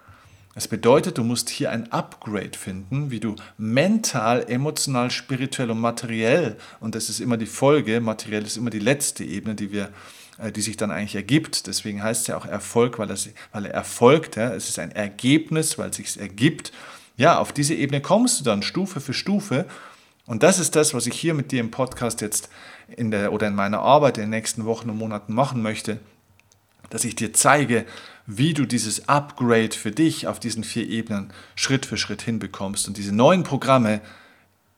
Das 0.55 0.68
bedeutet, 0.68 1.18
du 1.18 1.25
musst 1.25 1.51
hier 1.51 1.73
ein 1.73 1.90
Upgrade 1.90 2.57
finden, 2.57 3.11
wie 3.11 3.18
du 3.18 3.35
mental, 3.59 4.44
emotional, 4.49 5.11
spirituell 5.11 5.73
und 5.73 5.81
materiell, 5.81 6.57
und 6.79 6.94
das 6.94 7.09
ist 7.09 7.18
immer 7.18 7.37
die 7.37 7.46
Folge, 7.46 8.01
materiell 8.01 8.44
ist 8.44 8.57
immer 8.57 8.70
die 8.70 8.79
letzte 8.79 9.25
Ebene, 9.25 9.57
die 9.57 9.73
wir 9.73 9.90
äh, 10.38 10.53
die 10.53 10.61
sich 10.61 10.77
dann 10.77 10.92
eigentlich 10.92 11.16
ergibt. 11.16 11.66
Deswegen 11.66 12.01
heißt 12.01 12.23
es 12.23 12.27
ja 12.29 12.37
auch 12.37 12.46
Erfolg, 12.46 13.01
weil, 13.01 13.09
das, 13.09 13.29
weil 13.51 13.66
er 13.66 13.75
erfolgt. 13.75 14.37
Ja? 14.37 14.55
Es 14.55 14.68
ist 14.68 14.79
ein 14.79 14.92
Ergebnis, 14.92 15.79
weil 15.79 15.90
es 15.90 15.96
sich 15.96 16.18
ergibt. 16.18 16.70
Ja, 17.16 17.40
auf 17.40 17.53
diese 17.53 17.75
Ebene 17.75 18.01
kommst 18.01 18.38
du 18.38 18.44
dann 18.44 18.62
Stufe 18.62 19.01
für 19.01 19.14
Stufe. 19.14 19.66
Und 20.27 20.44
das 20.44 20.61
ist 20.61 20.77
das, 20.77 20.94
was 20.94 21.09
ich 21.09 21.14
hier 21.14 21.35
mit 21.35 21.51
dir 21.51 21.59
im 21.59 21.73
Podcast 21.73 22.20
jetzt 22.20 22.51
in 22.87 23.11
der, 23.11 23.33
oder 23.33 23.49
in 23.49 23.57
meiner 23.57 23.81
Arbeit 23.81 24.16
in 24.16 24.25
den 24.25 24.31
nächsten 24.31 24.64
Wochen 24.64 24.90
und 24.90 24.96
Monaten 24.96 25.35
machen 25.35 25.61
möchte 25.61 25.99
dass 26.90 27.05
ich 27.05 27.16
dir 27.16 27.33
zeige, 27.33 27.87
wie 28.26 28.55
du 28.55 28.66
dieses 28.66 29.09
Upgrade 29.09 29.72
für 29.72 29.90
dich 29.90 30.26
auf 30.26 30.38
diesen 30.38 30.62
vier 30.62 30.88
Ebenen 30.88 31.33
Schritt 31.55 31.87
für 31.87 31.96
Schritt 31.96 32.22
hinbekommst 32.22 32.87
und 32.87 32.96
diese 32.96 33.14
neuen 33.14 33.42
Programme 33.42 34.00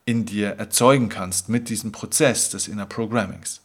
in 0.05 0.25
dir 0.25 0.51
erzeugen 0.51 1.09
kannst 1.09 1.49
mit 1.49 1.69
diesem 1.69 1.93
Prozess 1.93 2.51
des 2.51 2.69
Inner 2.69 2.87
Programmings. 2.87 3.61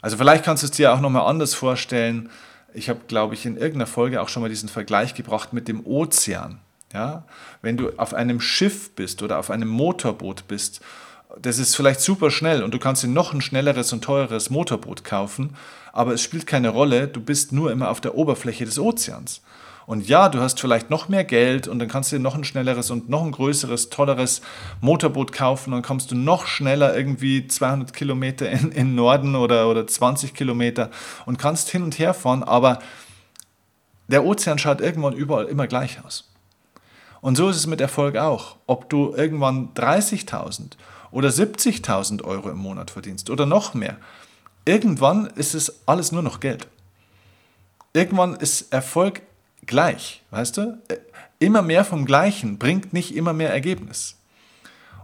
Also 0.00 0.16
vielleicht 0.16 0.44
kannst 0.44 0.62
du 0.62 0.66
es 0.66 0.72
dir 0.72 0.92
auch 0.92 1.00
nochmal 1.00 1.28
anders 1.28 1.54
vorstellen. 1.54 2.30
Ich 2.72 2.88
habe, 2.88 3.00
glaube 3.08 3.34
ich, 3.34 3.46
in 3.46 3.56
irgendeiner 3.56 3.86
Folge 3.86 4.20
auch 4.20 4.28
schon 4.28 4.42
mal 4.42 4.48
diesen 4.48 4.68
Vergleich 4.68 5.14
gebracht 5.14 5.52
mit 5.52 5.68
dem 5.68 5.84
Ozean. 5.84 6.58
Ja? 6.92 7.24
Wenn 7.62 7.76
du 7.76 7.90
auf 7.96 8.14
einem 8.14 8.40
Schiff 8.40 8.90
bist 8.94 9.22
oder 9.22 9.38
auf 9.38 9.50
einem 9.50 9.68
Motorboot 9.68 10.46
bist 10.48 10.80
das 11.36 11.58
ist 11.58 11.76
vielleicht 11.76 12.00
super 12.00 12.30
schnell 12.30 12.62
und 12.62 12.72
du 12.72 12.78
kannst 12.78 13.02
dir 13.02 13.08
noch 13.08 13.32
ein 13.32 13.40
schnelleres 13.40 13.92
und 13.92 14.02
teureres 14.02 14.50
Motorboot 14.50 15.04
kaufen, 15.04 15.56
aber 15.92 16.14
es 16.14 16.22
spielt 16.22 16.46
keine 16.46 16.70
Rolle, 16.70 17.08
du 17.08 17.20
bist 17.20 17.52
nur 17.52 17.70
immer 17.70 17.90
auf 17.90 18.00
der 18.00 18.14
Oberfläche 18.14 18.64
des 18.64 18.78
Ozeans. 18.78 19.42
Und 19.86 20.06
ja, 20.06 20.28
du 20.28 20.40
hast 20.40 20.60
vielleicht 20.60 20.90
noch 20.90 21.08
mehr 21.08 21.24
Geld 21.24 21.66
und 21.66 21.78
dann 21.78 21.88
kannst 21.88 22.12
du 22.12 22.16
dir 22.16 22.22
noch 22.22 22.34
ein 22.34 22.44
schnelleres 22.44 22.90
und 22.90 23.08
noch 23.08 23.24
ein 23.24 23.32
größeres, 23.32 23.88
tolleres 23.88 24.42
Motorboot 24.82 25.32
kaufen. 25.32 25.70
Dann 25.70 25.80
kommst 25.80 26.10
du 26.10 26.14
noch 26.14 26.46
schneller 26.46 26.94
irgendwie 26.94 27.48
200 27.48 27.94
Kilometer 27.94 28.50
in, 28.50 28.70
in 28.70 28.94
Norden 28.94 29.34
oder, 29.34 29.66
oder 29.66 29.86
20 29.86 30.34
Kilometer 30.34 30.90
und 31.24 31.38
kannst 31.38 31.70
hin 31.70 31.82
und 31.82 31.98
her 31.98 32.12
fahren. 32.12 32.42
Aber 32.42 32.80
der 34.08 34.26
Ozean 34.26 34.58
schaut 34.58 34.82
irgendwann 34.82 35.14
überall 35.14 35.46
immer 35.46 35.66
gleich 35.66 36.04
aus. 36.04 36.30
Und 37.22 37.36
so 37.36 37.48
ist 37.48 37.56
es 37.56 37.66
mit 37.66 37.80
Erfolg 37.80 38.18
auch. 38.18 38.56
Ob 38.66 38.90
du 38.90 39.14
irgendwann 39.16 39.72
30.000 39.72 40.72
oder 41.10 41.28
70.000 41.28 42.22
Euro 42.24 42.50
im 42.50 42.58
Monat 42.58 42.90
verdienst 42.90 43.30
oder 43.30 43.46
noch 43.46 43.74
mehr. 43.74 43.96
Irgendwann 44.64 45.26
ist 45.26 45.54
es 45.54 45.86
alles 45.86 46.12
nur 46.12 46.22
noch 46.22 46.40
Geld. 46.40 46.68
Irgendwann 47.94 48.34
ist 48.36 48.72
Erfolg 48.72 49.22
gleich, 49.64 50.22
weißt 50.30 50.58
du? 50.58 50.78
Immer 51.38 51.62
mehr 51.62 51.84
vom 51.84 52.04
Gleichen 52.04 52.58
bringt 52.58 52.92
nicht 52.92 53.14
immer 53.14 53.32
mehr 53.32 53.50
Ergebnis. 53.50 54.17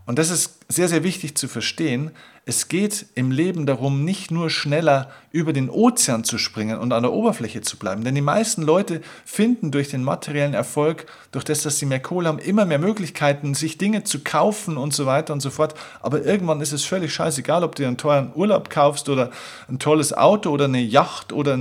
Und 0.06 0.18
das 0.18 0.28
ist 0.28 0.58
sehr, 0.68 0.88
sehr 0.88 1.02
wichtig 1.02 1.34
zu 1.34 1.48
verstehen. 1.48 2.10
Es 2.44 2.68
geht 2.68 3.06
im 3.14 3.30
Leben 3.30 3.64
darum, 3.64 4.04
nicht 4.04 4.30
nur 4.30 4.50
schneller 4.50 5.10
über 5.32 5.54
den 5.54 5.70
Ozean 5.70 6.24
zu 6.24 6.36
springen 6.36 6.78
und 6.78 6.92
an 6.92 7.02
der 7.02 7.12
Oberfläche 7.12 7.62
zu 7.62 7.78
bleiben. 7.78 8.04
Denn 8.04 8.14
die 8.14 8.20
meisten 8.20 8.60
Leute 8.60 9.00
finden 9.24 9.70
durch 9.70 9.88
den 9.88 10.04
materiellen 10.04 10.52
Erfolg, 10.52 11.06
durch 11.32 11.46
das, 11.46 11.62
dass 11.62 11.78
sie 11.78 11.86
mehr 11.86 12.00
Kohle 12.00 12.28
haben, 12.28 12.38
immer 12.38 12.66
mehr 12.66 12.78
Möglichkeiten, 12.78 13.54
sich 13.54 13.78
Dinge 13.78 14.04
zu 14.04 14.18
kaufen 14.18 14.76
und 14.76 14.92
so 14.92 15.06
weiter 15.06 15.32
und 15.32 15.40
so 15.40 15.48
fort. 15.48 15.74
Aber 16.02 16.22
irgendwann 16.22 16.60
ist 16.60 16.72
es 16.72 16.84
völlig 16.84 17.14
scheißegal, 17.14 17.64
ob 17.64 17.74
du 17.76 17.86
einen 17.86 17.96
teuren 17.96 18.30
Urlaub 18.34 18.68
kaufst 18.68 19.08
oder 19.08 19.30
ein 19.70 19.78
tolles 19.78 20.12
Auto 20.12 20.50
oder 20.50 20.66
eine 20.66 20.82
Yacht 20.82 21.32
oder 21.32 21.56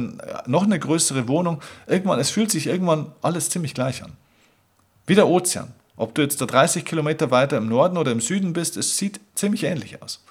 noch 0.48 0.64
eine 0.64 0.80
größere 0.80 1.30
Wohnung. 1.30 1.62
Irgendwann, 1.88 2.20
es 2.20 2.30
fühlt 2.30 2.52
sich 2.52 2.68
irgendwann 2.68 3.14
alles 3.22 3.50
ziemlich 3.50 3.74
gleich 3.74 4.04
an. 4.04 4.12
Wie 5.08 5.16
der 5.16 5.30
Ozean. 5.30 5.74
Ob 5.96 6.16
du 6.16 6.22
jetzt 6.22 6.42
da 6.42 6.46
30 6.46 6.86
Kilometer 6.86 7.32
weiter 7.32 7.58
im 7.58 7.68
Norden 7.68 7.98
oder 7.98 8.12
im 8.12 8.22
Süden 8.22 8.54
bist, 8.54 8.78
es 8.78 8.98
sieht 8.98 9.20
ziemlich 9.36 9.64
ähnlich 9.64 10.02
aus. 10.02 10.24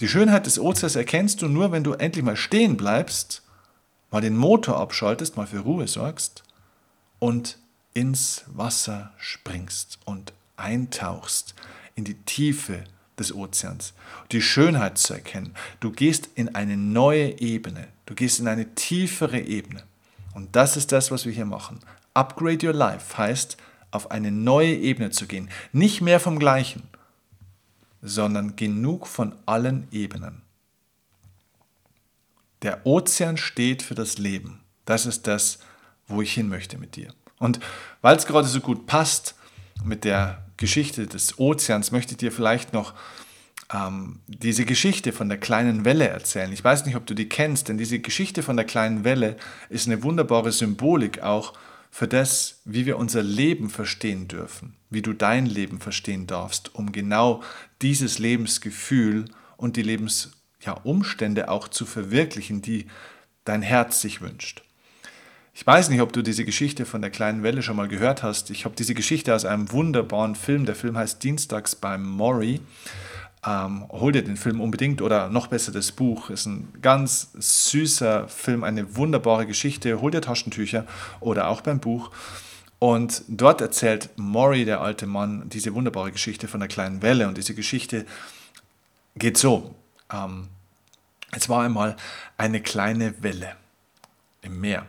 Die 0.00 0.08
Schönheit 0.08 0.46
des 0.46 0.58
Ozeans 0.58 0.96
erkennst 0.96 1.42
du 1.42 1.48
nur, 1.48 1.70
wenn 1.70 1.84
du 1.84 1.92
endlich 1.92 2.24
mal 2.24 2.36
stehen 2.36 2.76
bleibst, 2.76 3.42
mal 4.10 4.20
den 4.20 4.36
Motor 4.36 4.78
abschaltest, 4.78 5.36
mal 5.36 5.46
für 5.46 5.60
Ruhe 5.60 5.86
sorgst 5.86 6.42
und 7.18 7.58
ins 7.94 8.44
Wasser 8.48 9.12
springst 9.18 9.98
und 10.04 10.32
eintauchst 10.56 11.54
in 11.94 12.04
die 12.04 12.14
Tiefe 12.14 12.84
des 13.18 13.34
Ozeans, 13.34 13.92
die 14.32 14.42
Schönheit 14.42 14.98
zu 14.98 15.14
erkennen. 15.14 15.54
Du 15.80 15.92
gehst 15.92 16.30
in 16.34 16.54
eine 16.54 16.76
neue 16.76 17.40
Ebene, 17.40 17.88
du 18.06 18.14
gehst 18.14 18.40
in 18.40 18.48
eine 18.48 18.74
tiefere 18.74 19.38
Ebene. 19.38 19.82
Und 20.34 20.56
das 20.56 20.76
ist 20.76 20.92
das, 20.92 21.10
was 21.10 21.26
wir 21.26 21.32
hier 21.32 21.44
machen. 21.44 21.80
Upgrade 22.14 22.66
Your 22.66 22.72
Life 22.72 23.18
heißt, 23.18 23.58
auf 23.92 24.10
eine 24.10 24.32
neue 24.32 24.74
Ebene 24.74 25.10
zu 25.10 25.26
gehen. 25.26 25.48
Nicht 25.72 26.00
mehr 26.00 26.18
vom 26.18 26.38
Gleichen, 26.38 26.82
sondern 28.00 28.56
genug 28.56 29.06
von 29.06 29.34
allen 29.46 29.86
Ebenen. 29.92 30.42
Der 32.62 32.86
Ozean 32.86 33.36
steht 33.36 33.82
für 33.82 33.94
das 33.94 34.18
Leben. 34.18 34.60
Das 34.84 35.06
ist 35.06 35.26
das, 35.26 35.60
wo 36.08 36.22
ich 36.22 36.32
hin 36.32 36.48
möchte 36.48 36.78
mit 36.78 36.96
dir. 36.96 37.12
Und 37.38 37.60
weil 38.00 38.16
es 38.16 38.26
gerade 38.26 38.48
so 38.48 38.60
gut 38.60 38.86
passt 38.86 39.34
mit 39.84 40.04
der 40.04 40.44
Geschichte 40.56 41.06
des 41.06 41.38
Ozeans, 41.38 41.92
möchte 41.92 42.12
ich 42.12 42.18
dir 42.18 42.32
vielleicht 42.32 42.72
noch 42.72 42.94
ähm, 43.72 44.20
diese 44.26 44.64
Geschichte 44.64 45.12
von 45.12 45.28
der 45.28 45.38
kleinen 45.38 45.84
Welle 45.84 46.08
erzählen. 46.08 46.52
Ich 46.52 46.62
weiß 46.62 46.86
nicht, 46.86 46.96
ob 46.96 47.06
du 47.06 47.14
die 47.14 47.28
kennst, 47.28 47.68
denn 47.68 47.78
diese 47.78 47.98
Geschichte 47.98 48.42
von 48.42 48.56
der 48.56 48.66
kleinen 48.66 49.04
Welle 49.04 49.36
ist 49.68 49.86
eine 49.86 50.02
wunderbare 50.02 50.52
Symbolik 50.52 51.22
auch 51.22 51.54
für 51.94 52.08
das, 52.08 52.62
wie 52.64 52.86
wir 52.86 52.96
unser 52.96 53.22
Leben 53.22 53.68
verstehen 53.68 54.26
dürfen, 54.26 54.74
wie 54.88 55.02
du 55.02 55.12
dein 55.12 55.44
Leben 55.44 55.78
verstehen 55.78 56.26
darfst, 56.26 56.74
um 56.74 56.90
genau 56.90 57.42
dieses 57.82 58.18
Lebensgefühl 58.18 59.26
und 59.58 59.76
die 59.76 59.82
Lebensumstände 59.82 61.42
ja, 61.42 61.48
auch 61.48 61.68
zu 61.68 61.84
verwirklichen, 61.84 62.62
die 62.62 62.86
dein 63.44 63.60
Herz 63.60 64.00
sich 64.00 64.22
wünscht. 64.22 64.62
Ich 65.52 65.66
weiß 65.66 65.90
nicht, 65.90 66.00
ob 66.00 66.14
du 66.14 66.22
diese 66.22 66.46
Geschichte 66.46 66.86
von 66.86 67.02
der 67.02 67.10
kleinen 67.10 67.42
Welle 67.42 67.62
schon 67.62 67.76
mal 67.76 67.88
gehört 67.88 68.22
hast. 68.22 68.48
Ich 68.48 68.64
habe 68.64 68.74
diese 68.74 68.94
Geschichte 68.94 69.34
aus 69.34 69.44
einem 69.44 69.70
wunderbaren 69.70 70.34
Film. 70.34 70.64
Der 70.64 70.74
Film 70.74 70.96
heißt 70.96 71.22
Dienstags 71.22 71.76
beim 71.76 72.08
Maury. 72.08 72.62
Ähm, 73.44 73.86
hol 73.90 74.12
dir 74.12 74.22
den 74.22 74.36
Film 74.36 74.60
unbedingt 74.60 75.02
oder 75.02 75.28
noch 75.28 75.48
besser 75.48 75.72
das 75.72 75.90
Buch. 75.90 76.30
Ist 76.30 76.46
ein 76.46 76.72
ganz 76.80 77.30
süßer 77.34 78.28
Film, 78.28 78.62
eine 78.62 78.96
wunderbare 78.96 79.46
Geschichte. 79.46 80.00
Hol 80.00 80.10
dir 80.12 80.20
Taschentücher 80.20 80.86
oder 81.20 81.48
auch 81.48 81.60
beim 81.60 81.80
Buch. 81.80 82.10
Und 82.78 83.22
dort 83.28 83.60
erzählt 83.60 84.10
Maury, 84.16 84.64
der 84.64 84.80
alte 84.80 85.06
Mann, 85.06 85.48
diese 85.48 85.74
wunderbare 85.74 86.12
Geschichte 86.12 86.48
von 86.48 86.60
der 86.60 86.68
kleinen 86.68 87.02
Welle. 87.02 87.28
Und 87.28 87.36
diese 87.36 87.54
Geschichte 87.54 88.06
geht 89.16 89.38
so. 89.38 89.74
Ähm, 90.12 90.48
es 91.30 91.48
war 91.48 91.64
einmal 91.64 91.96
eine 92.36 92.60
kleine 92.60 93.22
Welle 93.22 93.56
im 94.42 94.60
Meer. 94.60 94.86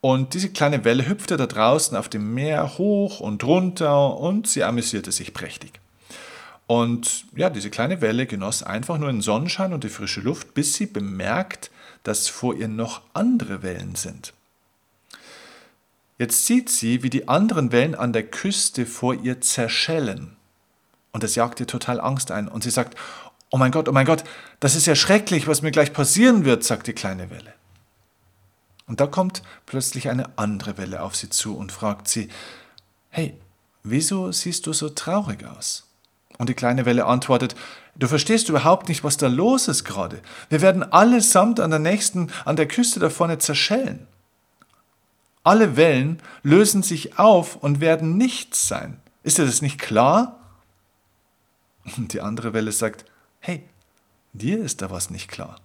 Und 0.00 0.34
diese 0.34 0.50
kleine 0.50 0.84
Welle 0.84 1.06
hüpfte 1.06 1.36
da 1.36 1.46
draußen 1.46 1.96
auf 1.96 2.08
dem 2.08 2.34
Meer 2.34 2.76
hoch 2.78 3.20
und 3.20 3.44
runter 3.44 4.18
und 4.18 4.48
sie 4.48 4.64
amüsierte 4.64 5.12
sich 5.12 5.32
prächtig. 5.32 5.81
Und 6.66 7.26
ja, 7.36 7.50
diese 7.50 7.70
kleine 7.70 8.00
Welle 8.00 8.26
genoss 8.26 8.62
einfach 8.62 8.98
nur 8.98 9.10
den 9.10 9.20
Sonnenschein 9.20 9.72
und 9.72 9.84
die 9.84 9.88
frische 9.88 10.20
Luft, 10.20 10.54
bis 10.54 10.74
sie 10.74 10.86
bemerkt, 10.86 11.70
dass 12.02 12.28
vor 12.28 12.54
ihr 12.54 12.68
noch 12.68 13.02
andere 13.14 13.62
Wellen 13.62 13.94
sind. 13.94 14.32
Jetzt 16.18 16.46
sieht 16.46 16.68
sie, 16.70 17.02
wie 17.02 17.10
die 17.10 17.28
anderen 17.28 17.72
Wellen 17.72 17.94
an 17.94 18.12
der 18.12 18.22
Küste 18.22 18.86
vor 18.86 19.14
ihr 19.14 19.40
zerschellen. 19.40 20.36
Und 21.12 21.22
das 21.22 21.34
jagt 21.34 21.60
ihr 21.60 21.66
total 21.66 22.00
Angst 22.00 22.30
ein. 22.30 22.48
Und 22.48 22.62
sie 22.62 22.70
sagt, 22.70 22.96
oh 23.50 23.58
mein 23.58 23.72
Gott, 23.72 23.88
oh 23.88 23.92
mein 23.92 24.06
Gott, 24.06 24.24
das 24.60 24.74
ist 24.74 24.86
ja 24.86 24.94
schrecklich, 24.94 25.46
was 25.46 25.62
mir 25.62 25.72
gleich 25.72 25.92
passieren 25.92 26.44
wird, 26.44 26.64
sagt 26.64 26.86
die 26.86 26.92
kleine 26.92 27.30
Welle. 27.30 27.52
Und 28.86 29.00
da 29.00 29.06
kommt 29.06 29.42
plötzlich 29.66 30.08
eine 30.08 30.38
andere 30.38 30.78
Welle 30.78 31.02
auf 31.02 31.16
sie 31.16 31.28
zu 31.28 31.56
und 31.56 31.72
fragt 31.72 32.08
sie, 32.08 32.28
hey, 33.10 33.36
wieso 33.82 34.32
siehst 34.32 34.66
du 34.66 34.72
so 34.72 34.88
traurig 34.90 35.44
aus? 35.44 35.91
Und 36.38 36.48
die 36.48 36.54
kleine 36.54 36.86
Welle 36.86 37.06
antwortet, 37.06 37.54
du 37.94 38.08
verstehst 38.08 38.48
überhaupt 38.48 38.88
nicht, 38.88 39.04
was 39.04 39.16
da 39.16 39.28
los 39.28 39.68
ist 39.68 39.84
gerade. 39.84 40.20
Wir 40.48 40.60
werden 40.60 40.82
allesamt 40.82 41.60
an 41.60 41.70
der 41.70 41.78
nächsten, 41.78 42.30
an 42.44 42.56
der 42.56 42.66
Küste 42.66 43.00
da 43.00 43.10
vorne 43.10 43.38
zerschellen. 43.38 44.06
Alle 45.44 45.76
Wellen 45.76 46.20
lösen 46.42 46.82
sich 46.82 47.18
auf 47.18 47.56
und 47.56 47.80
werden 47.80 48.16
nichts 48.16 48.68
sein. 48.68 49.00
Ist 49.22 49.38
dir 49.38 49.46
das 49.46 49.62
nicht 49.62 49.78
klar? 49.78 50.38
Und 51.96 52.12
die 52.12 52.20
andere 52.20 52.52
Welle 52.52 52.72
sagt, 52.72 53.04
hey, 53.40 53.64
dir 54.32 54.62
ist 54.62 54.82
da 54.82 54.90
was 54.90 55.10
nicht 55.10 55.28
klar. 55.28 55.60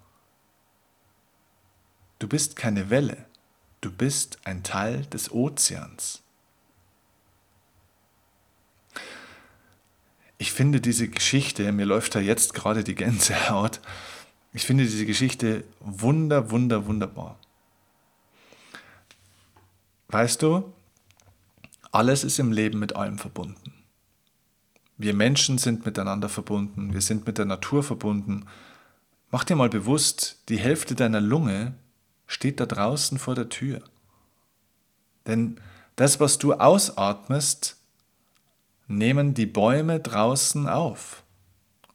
Du 2.19 2.27
bist 2.27 2.55
keine 2.55 2.89
Welle, 2.89 3.25
du 3.81 3.91
bist 3.91 4.39
ein 4.43 4.63
Teil 4.63 5.05
des 5.05 5.31
Ozeans. 5.31 6.23
Ich 10.37 10.51
finde 10.51 10.81
diese 10.81 11.07
Geschichte, 11.07 11.71
mir 11.71 11.85
läuft 11.85 12.15
da 12.15 12.19
jetzt 12.19 12.53
gerade 12.53 12.83
die 12.83 12.95
Gänsehaut, 12.95 13.79
ich 14.53 14.65
finde 14.65 14.85
diese 14.85 15.05
Geschichte 15.05 15.63
wunder, 15.79 16.51
wunder, 16.51 16.85
wunderbar. 16.85 17.37
Weißt 20.07 20.41
du, 20.41 20.73
alles 21.91 22.23
ist 22.23 22.39
im 22.39 22.51
Leben 22.51 22.79
mit 22.79 22.95
allem 22.95 23.17
verbunden. 23.17 23.73
Wir 24.97 25.13
Menschen 25.13 25.57
sind 25.57 25.85
miteinander 25.85 26.29
verbunden, 26.29 26.93
wir 26.93 27.01
sind 27.01 27.27
mit 27.27 27.37
der 27.37 27.45
Natur 27.45 27.83
verbunden. 27.83 28.45
Mach 29.29 29.43
dir 29.43 29.55
mal 29.55 29.69
bewusst, 29.69 30.41
die 30.49 30.57
Hälfte 30.57 30.95
deiner 30.95 31.21
Lunge 31.21 31.75
steht 32.25 32.59
da 32.59 32.65
draußen 32.65 33.19
vor 33.19 33.35
der 33.35 33.49
Tür. 33.49 33.81
Denn 35.27 35.59
das, 35.95 36.19
was 36.19 36.37
du 36.37 36.53
ausatmest, 36.53 37.76
nehmen 38.87 39.33
die 39.33 39.45
Bäume 39.45 39.99
draußen 39.99 40.67
auf 40.67 41.23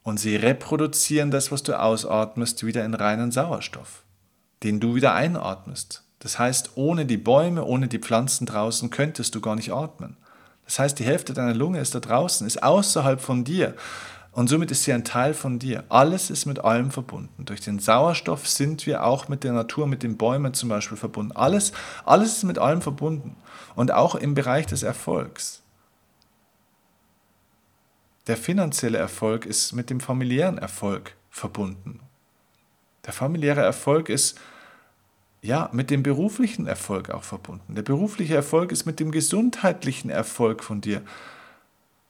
und 0.03 0.19
sie 0.19 0.35
reproduzieren 0.35 1.31
das, 1.31 1.51
was 1.51 1.63
du 1.63 1.79
ausatmest, 1.79 2.65
wieder 2.65 2.85
in 2.85 2.93
reinen 2.93 3.31
Sauerstoff, 3.31 4.03
den 4.63 4.79
du 4.79 4.95
wieder 4.95 5.13
einatmest. 5.13 6.03
Das 6.19 6.39
heißt, 6.39 6.71
ohne 6.75 7.05
die 7.05 7.17
Bäume, 7.17 7.65
ohne 7.65 7.87
die 7.87 7.99
Pflanzen 7.99 8.45
draußen 8.45 8.89
könntest 8.89 9.35
du 9.35 9.41
gar 9.41 9.55
nicht 9.55 9.73
atmen. 9.73 10.17
Das 10.65 10.79
heißt, 10.79 10.97
die 10.99 11.05
Hälfte 11.05 11.33
deiner 11.33 11.53
Lunge 11.53 11.79
ist 11.79 11.95
da 11.95 11.99
draußen, 11.99 12.47
ist 12.47 12.63
außerhalb 12.63 13.19
von 13.19 13.43
dir 13.43 13.75
und 14.31 14.47
somit 14.47 14.71
ist 14.71 14.83
sie 14.83 14.93
ein 14.93 15.03
Teil 15.03 15.33
von 15.33 15.59
dir. 15.59 15.83
Alles 15.89 16.29
ist 16.29 16.45
mit 16.45 16.59
allem 16.59 16.91
verbunden. 16.91 17.45
Durch 17.45 17.61
den 17.61 17.79
Sauerstoff 17.79 18.47
sind 18.47 18.85
wir 18.85 19.03
auch 19.03 19.27
mit 19.27 19.43
der 19.43 19.53
Natur, 19.53 19.85
mit 19.85 20.01
den 20.01 20.17
Bäumen 20.17 20.53
zum 20.53 20.69
Beispiel 20.69 20.97
verbunden. 20.97 21.33
Alles, 21.33 21.71
alles 22.05 22.37
ist 22.37 22.43
mit 22.43 22.57
allem 22.57 22.81
verbunden 22.81 23.35
und 23.75 23.91
auch 23.91 24.15
im 24.15 24.33
Bereich 24.33 24.65
des 24.65 24.83
Erfolgs. 24.83 25.62
Der 28.27 28.37
finanzielle 28.37 28.97
Erfolg 28.97 29.45
ist 29.45 29.73
mit 29.73 29.89
dem 29.89 29.99
familiären 29.99 30.57
Erfolg 30.57 31.15
verbunden. 31.29 31.99
Der 33.05 33.11
familiäre 33.11 33.61
Erfolg 33.61 34.07
ist 34.07 34.39
ja 35.41 35.69
mit 35.73 35.89
dem 35.89 36.03
beruflichen 36.03 36.65
Erfolg 36.65 37.09
auch 37.09 37.23
verbunden. 37.23 37.75
Der 37.75 37.81
berufliche 37.81 38.35
Erfolg 38.35 38.71
ist 38.71 38.85
mit 38.85 39.01
dem 39.01 39.11
gesundheitlichen 39.11 40.09
Erfolg 40.09 40.63
von 40.63 40.79
dir 40.79 41.01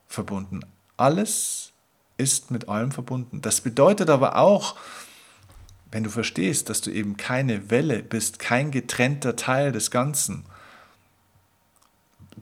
verbunden. 0.07 0.59
Alles 0.97 1.73
ist 2.17 2.51
mit 2.51 2.69
allem 2.69 2.91
verbunden. 2.91 3.41
Das 3.41 3.61
bedeutet 3.61 4.11
aber 4.11 4.37
auch, 4.37 4.75
wenn 5.91 6.03
du 6.03 6.11
verstehst, 6.11 6.69
dass 6.69 6.81
du 6.81 6.91
eben 6.91 7.17
keine 7.17 7.71
Welle 7.71 8.03
bist, 8.03 8.37
kein 8.37 8.69
getrennter 8.69 9.35
Teil 9.35 9.71
des 9.71 9.89
Ganzen, 9.89 10.45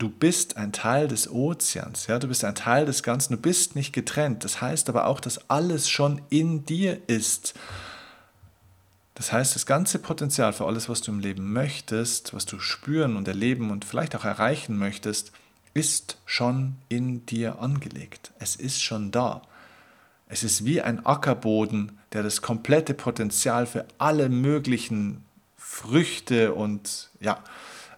du 0.02 0.08
bist 0.08 0.56
ein 0.56 0.72
Teil 0.72 1.06
des 1.06 1.30
Ozeans, 1.30 2.08
ja, 2.08 2.18
du 2.18 2.26
bist 2.26 2.44
ein 2.44 2.56
Teil 2.56 2.86
des 2.86 3.04
Ganzen, 3.04 3.34
du 3.34 3.40
bist 3.40 3.76
nicht 3.76 3.92
getrennt. 3.92 4.42
Das 4.42 4.60
heißt 4.60 4.88
aber 4.88 5.06
auch, 5.06 5.20
dass 5.20 5.48
alles 5.48 5.88
schon 5.88 6.20
in 6.28 6.66
dir 6.66 7.00
ist. 7.06 7.54
Das 9.14 9.32
heißt, 9.32 9.54
das 9.54 9.64
ganze 9.64 10.00
Potenzial 10.00 10.52
für 10.52 10.66
alles, 10.66 10.88
was 10.88 11.02
du 11.02 11.12
im 11.12 11.20
Leben 11.20 11.52
möchtest, 11.52 12.34
was 12.34 12.46
du 12.46 12.58
spüren 12.58 13.16
und 13.16 13.28
erleben 13.28 13.70
und 13.70 13.84
vielleicht 13.84 14.16
auch 14.16 14.24
erreichen 14.24 14.76
möchtest, 14.76 15.30
ist 15.72 16.16
schon 16.26 16.74
in 16.88 17.24
dir 17.26 17.60
angelegt. 17.60 18.32
Es 18.40 18.56
ist 18.56 18.82
schon 18.82 19.12
da. 19.12 19.42
Es 20.26 20.42
ist 20.42 20.64
wie 20.64 20.82
ein 20.82 21.06
Ackerboden, 21.06 22.00
der 22.12 22.24
das 22.24 22.42
komplette 22.42 22.94
Potenzial 22.94 23.66
für 23.66 23.86
alle 23.98 24.28
möglichen 24.28 25.24
Früchte 25.56 26.54
und 26.54 27.10
ja, 27.20 27.38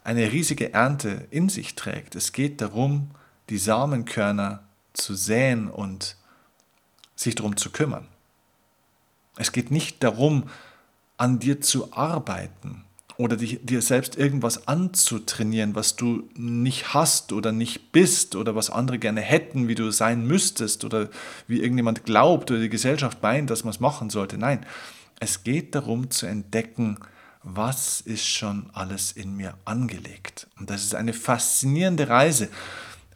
eine 0.05 0.31
riesige 0.31 0.73
Ernte 0.73 1.27
in 1.31 1.49
sich 1.49 1.75
trägt. 1.75 2.15
Es 2.15 2.33
geht 2.33 2.61
darum, 2.61 3.11
die 3.49 3.59
Samenkörner 3.59 4.63
zu 4.93 5.15
säen 5.15 5.69
und 5.69 6.17
sich 7.17 7.35
darum 7.35 7.57
zu 7.57 7.71
kümmern. 7.71 8.07
Es 9.37 9.51
geht 9.51 9.71
nicht 9.71 10.05
darum, 10.05 10.45
an 11.17 11.39
dir 11.39 11.61
zu 11.61 11.93
arbeiten 11.93 12.85
oder 13.17 13.37
dir 13.37 13.83
selbst 13.83 14.17
irgendwas 14.17 14.67
anzutrainieren, 14.67 15.75
was 15.75 15.97
du 15.97 16.29
nicht 16.35 16.95
hast 16.95 17.33
oder 17.33 17.53
nicht 17.53 17.93
bist 17.93 18.35
oder 18.35 18.55
was 18.57 18.71
andere 18.71 18.99
gerne 18.99 19.21
hätten, 19.21 19.69
wie 19.69 19.75
du 19.77 19.91
sein 19.91 20.27
müsstest 20.27 20.85
oder 20.85 21.09
wie 21.47 21.61
irgendjemand 21.61 22.05
glaubt 22.05 22.51
oder 22.51 22.61
die 22.61 22.69
Gesellschaft 22.69 23.23
meint, 23.23 23.51
dass 23.51 23.65
man 23.65 23.71
es 23.71 23.81
machen 23.81 24.11
sollte. 24.11 24.37
Nein, 24.37 24.67
es 25.21 25.45
geht 25.45 25.75
darum 25.75 26.11
zu 26.11 26.27
entdecken, 26.27 26.99
was 27.45 28.01
ist 28.01 28.27
schon 28.27 28.71
alles 28.73 29.13
in 29.13 29.37
mir 29.37 29.57
angelegt. 29.65 30.49
Und 30.59 30.71
das 30.71 30.83
ist 30.83 30.95
eine 30.95 31.13
faszinierende 31.13 32.09
Reise, 32.09 32.49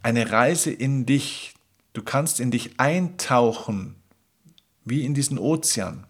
eine 0.03 0.31
Reise 0.31 0.71
in 0.71 1.07
dich. 1.07 1.55
Du 1.95 2.03
kannst 2.03 2.39
in 2.39 2.51
dich 2.51 2.79
eintauchen, 2.79 3.97
wie 4.85 5.05
in 5.05 5.15
diesen 5.15 5.39
Ozean, 5.39 6.07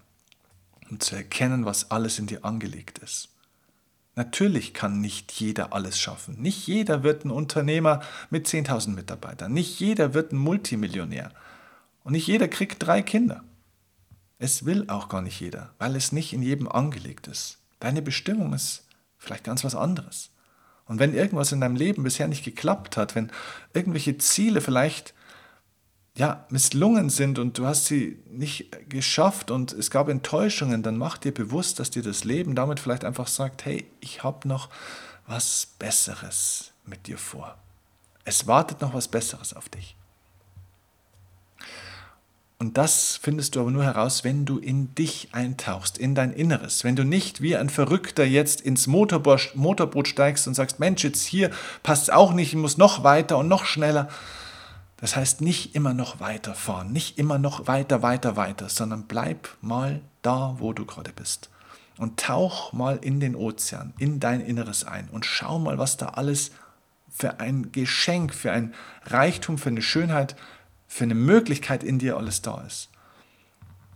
um 0.90 1.00
zu 1.00 1.14
erkennen, 1.14 1.64
was 1.64 1.90
alles 1.90 2.18
in 2.18 2.26
dir 2.26 2.44
angelegt 2.44 2.98
ist. 2.98 3.28
Natürlich 4.16 4.74
kann 4.74 5.00
nicht 5.00 5.30
jeder 5.32 5.72
alles 5.72 5.96
schaffen. 5.96 6.42
Nicht 6.42 6.66
jeder 6.66 7.04
wird 7.04 7.24
ein 7.24 7.30
Unternehmer 7.30 8.02
mit 8.30 8.48
10.000 8.48 8.90
Mitarbeitern. 8.90 9.52
Nicht 9.52 9.78
jeder 9.78 10.12
wird 10.12 10.32
ein 10.32 10.38
Multimillionär. 10.38 11.30
Und 12.02 12.12
nicht 12.12 12.26
jeder 12.26 12.48
kriegt 12.48 12.84
drei 12.84 13.00
Kinder. 13.00 13.44
Es 14.40 14.64
will 14.64 14.84
auch 14.88 15.08
gar 15.08 15.22
nicht 15.22 15.38
jeder, 15.38 15.72
weil 15.78 15.94
es 15.94 16.10
nicht 16.10 16.32
in 16.32 16.42
jedem 16.42 16.68
angelegt 16.68 17.28
ist. 17.28 17.57
Deine 17.80 18.02
Bestimmung 18.02 18.52
ist 18.52 18.84
vielleicht 19.18 19.44
ganz 19.44 19.64
was 19.64 19.74
anderes. 19.74 20.30
Und 20.86 20.98
wenn 20.98 21.14
irgendwas 21.14 21.52
in 21.52 21.60
deinem 21.60 21.76
Leben 21.76 22.02
bisher 22.02 22.28
nicht 22.28 22.44
geklappt 22.44 22.96
hat, 22.96 23.14
wenn 23.14 23.30
irgendwelche 23.74 24.16
Ziele 24.18 24.60
vielleicht 24.60 25.14
ja, 26.16 26.46
misslungen 26.48 27.10
sind 27.10 27.38
und 27.38 27.58
du 27.58 27.66
hast 27.66 27.86
sie 27.86 28.18
nicht 28.28 28.88
geschafft 28.88 29.50
und 29.50 29.72
es 29.72 29.90
gab 29.90 30.08
Enttäuschungen, 30.08 30.82
dann 30.82 30.96
mach 30.96 31.18
dir 31.18 31.32
bewusst, 31.32 31.78
dass 31.78 31.90
dir 31.90 32.02
das 32.02 32.24
Leben 32.24 32.54
damit 32.54 32.80
vielleicht 32.80 33.04
einfach 33.04 33.28
sagt, 33.28 33.64
hey, 33.64 33.86
ich 34.00 34.24
habe 34.24 34.48
noch 34.48 34.68
was 35.26 35.74
Besseres 35.78 36.72
mit 36.86 37.06
dir 37.06 37.18
vor. 37.18 37.56
Es 38.24 38.46
wartet 38.46 38.80
noch 38.80 38.94
was 38.94 39.08
Besseres 39.08 39.54
auf 39.54 39.68
dich. 39.68 39.97
Und 42.60 42.76
das 42.76 43.16
findest 43.22 43.54
du 43.54 43.60
aber 43.60 43.70
nur 43.70 43.84
heraus, 43.84 44.24
wenn 44.24 44.44
du 44.44 44.58
in 44.58 44.92
dich 44.96 45.28
eintauchst, 45.30 45.96
in 45.96 46.16
dein 46.16 46.32
Inneres. 46.32 46.82
Wenn 46.82 46.96
du 46.96 47.04
nicht 47.04 47.40
wie 47.40 47.56
ein 47.56 47.70
Verrückter 47.70 48.24
jetzt 48.24 48.60
ins 48.60 48.88
Motorboot, 48.88 50.08
steigst 50.08 50.48
und 50.48 50.54
sagst, 50.54 50.80
Mensch, 50.80 51.04
jetzt 51.04 51.24
hier 51.24 51.50
passt 51.84 52.04
es 52.04 52.10
auch 52.10 52.32
nicht, 52.32 52.52
ich 52.52 52.58
muss 52.58 52.76
noch 52.76 53.04
weiter 53.04 53.38
und 53.38 53.46
noch 53.46 53.64
schneller, 53.64 54.08
das 54.96 55.14
heißt 55.14 55.40
nicht 55.40 55.76
immer 55.76 55.94
noch 55.94 56.18
weiterfahren, 56.18 56.92
nicht 56.92 57.16
immer 57.16 57.38
noch 57.38 57.68
weiter, 57.68 58.02
weiter, 58.02 58.34
weiter, 58.34 58.68
sondern 58.68 59.04
bleib 59.04 59.48
mal 59.60 60.00
da, 60.22 60.56
wo 60.58 60.72
du 60.72 60.84
gerade 60.84 61.12
bist. 61.12 61.50
Und 61.96 62.18
tauch 62.18 62.72
mal 62.72 62.98
in 63.00 63.20
den 63.20 63.36
Ozean, 63.36 63.92
in 63.98 64.18
dein 64.18 64.40
Inneres 64.40 64.82
ein 64.82 65.08
und 65.10 65.24
schau 65.24 65.60
mal, 65.60 65.78
was 65.78 65.96
da 65.96 66.08
alles 66.10 66.50
für 67.08 67.38
ein 67.38 67.70
Geschenk, 67.70 68.34
für 68.34 68.50
ein 68.50 68.74
Reichtum, 69.04 69.58
für 69.58 69.68
eine 69.68 69.82
Schönheit, 69.82 70.34
für 70.88 71.04
eine 71.04 71.14
Möglichkeit 71.14 71.84
in 71.84 71.98
dir 71.98 72.16
alles 72.16 72.42
da 72.42 72.62
ist. 72.66 72.88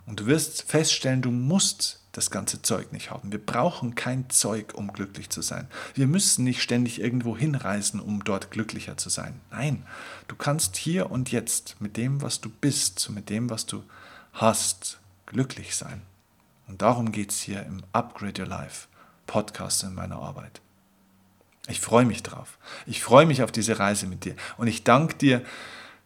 Und 0.07 0.21
du 0.21 0.27
wirst 0.27 0.63
feststellen, 0.63 1.23
du 1.23 1.31
musst 1.31 2.01
das 2.13 2.31
ganze 2.31 2.61
Zeug 2.61 2.93
nicht 2.93 3.11
haben. 3.11 3.33
Wir 3.33 3.45
brauchen 3.45 3.95
kein 3.95 4.29
Zeug, 4.29 4.75
um 4.75 4.93
glücklich 4.93 5.31
zu 5.31 5.41
sein. 5.41 5.67
Wir 5.95 6.07
müssen 6.07 6.45
nicht 6.45 6.63
ständig 6.63 7.01
irgendwo 7.01 7.37
hinreisen, 7.37 8.01
um 8.01 8.23
dort 8.23 8.51
glücklicher 8.51 8.99
zu 8.99 9.09
sein. 9.09 9.41
Nein, 9.51 9.87
du 10.29 10.37
kannst 10.37 10.77
hier 10.77 11.11
und 11.11 11.33
jetzt 11.33 11.77
mit 11.81 11.97
dem, 11.97 12.21
was 12.21 12.41
du 12.41 12.51
bist, 12.51 13.09
mit 13.11 13.31
dem, 13.31 13.49
was 13.49 13.65
du 13.65 13.83
hast, 14.35 15.01
glücklich 15.25 15.75
sein. 15.75 16.03
Und 16.69 16.83
darum 16.83 17.13
geht 17.13 17.31
es 17.31 17.41
hier 17.41 17.63
im 17.65 17.83
Upgrade 17.93 18.43
Your 18.43 18.49
Life 18.49 18.89
Podcast 19.27 19.83
in 19.83 19.95
meiner 19.95 20.17
Arbeit. 20.17 20.61
Ich 21.69 21.81
freue 21.81 22.05
mich 22.05 22.23
drauf. 22.23 22.59
Ich 22.87 23.03
freue 23.03 23.25
mich 23.25 23.43
auf 23.43 23.53
diese 23.53 23.79
Reise 23.79 24.07
mit 24.07 24.25
dir. 24.25 24.35
Und 24.59 24.67
ich 24.67 24.85
danke 24.85 25.15
dir, 25.15 25.43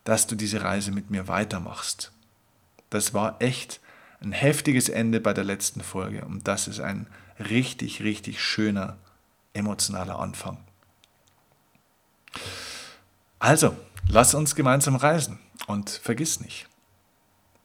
dass 0.06 0.28
du 0.28 0.36
diese 0.36 0.62
Reise 0.62 0.92
mit 0.92 1.10
mir 1.10 1.26
weitermachst. 1.26 2.12
Das 2.90 3.12
war 3.12 3.42
echt 3.42 3.80
ein 4.20 4.32
heftiges 4.32 4.88
Ende 4.88 5.20
bei 5.20 5.34
der 5.34 5.44
letzten 5.44 5.82
Folge 5.82 6.24
und 6.24 6.46
das 6.48 6.68
ist 6.68 6.80
ein 6.80 7.08
richtig, 7.38 8.02
richtig 8.02 8.40
schöner 8.40 8.96
emotionaler 9.52 10.18
Anfang. 10.20 10.58
Also, 13.40 13.76
lass 14.08 14.34
uns 14.34 14.54
gemeinsam 14.54 14.94
reisen 14.94 15.40
und 15.66 15.90
vergiss 15.90 16.40
nicht, 16.40 16.68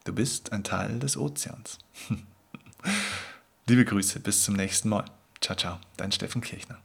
du 0.04 0.12
bist 0.12 0.52
ein 0.52 0.64
Teil 0.64 0.98
des 0.98 1.16
Ozeans. 1.16 1.78
Liebe 3.66 3.84
Grüße, 3.84 4.18
bis 4.18 4.42
zum 4.42 4.56
nächsten 4.56 4.88
Mal. 4.88 5.04
Ciao, 5.40 5.56
ciao, 5.56 5.78
dein 5.96 6.10
Steffen 6.10 6.42
Kirchner. 6.42 6.78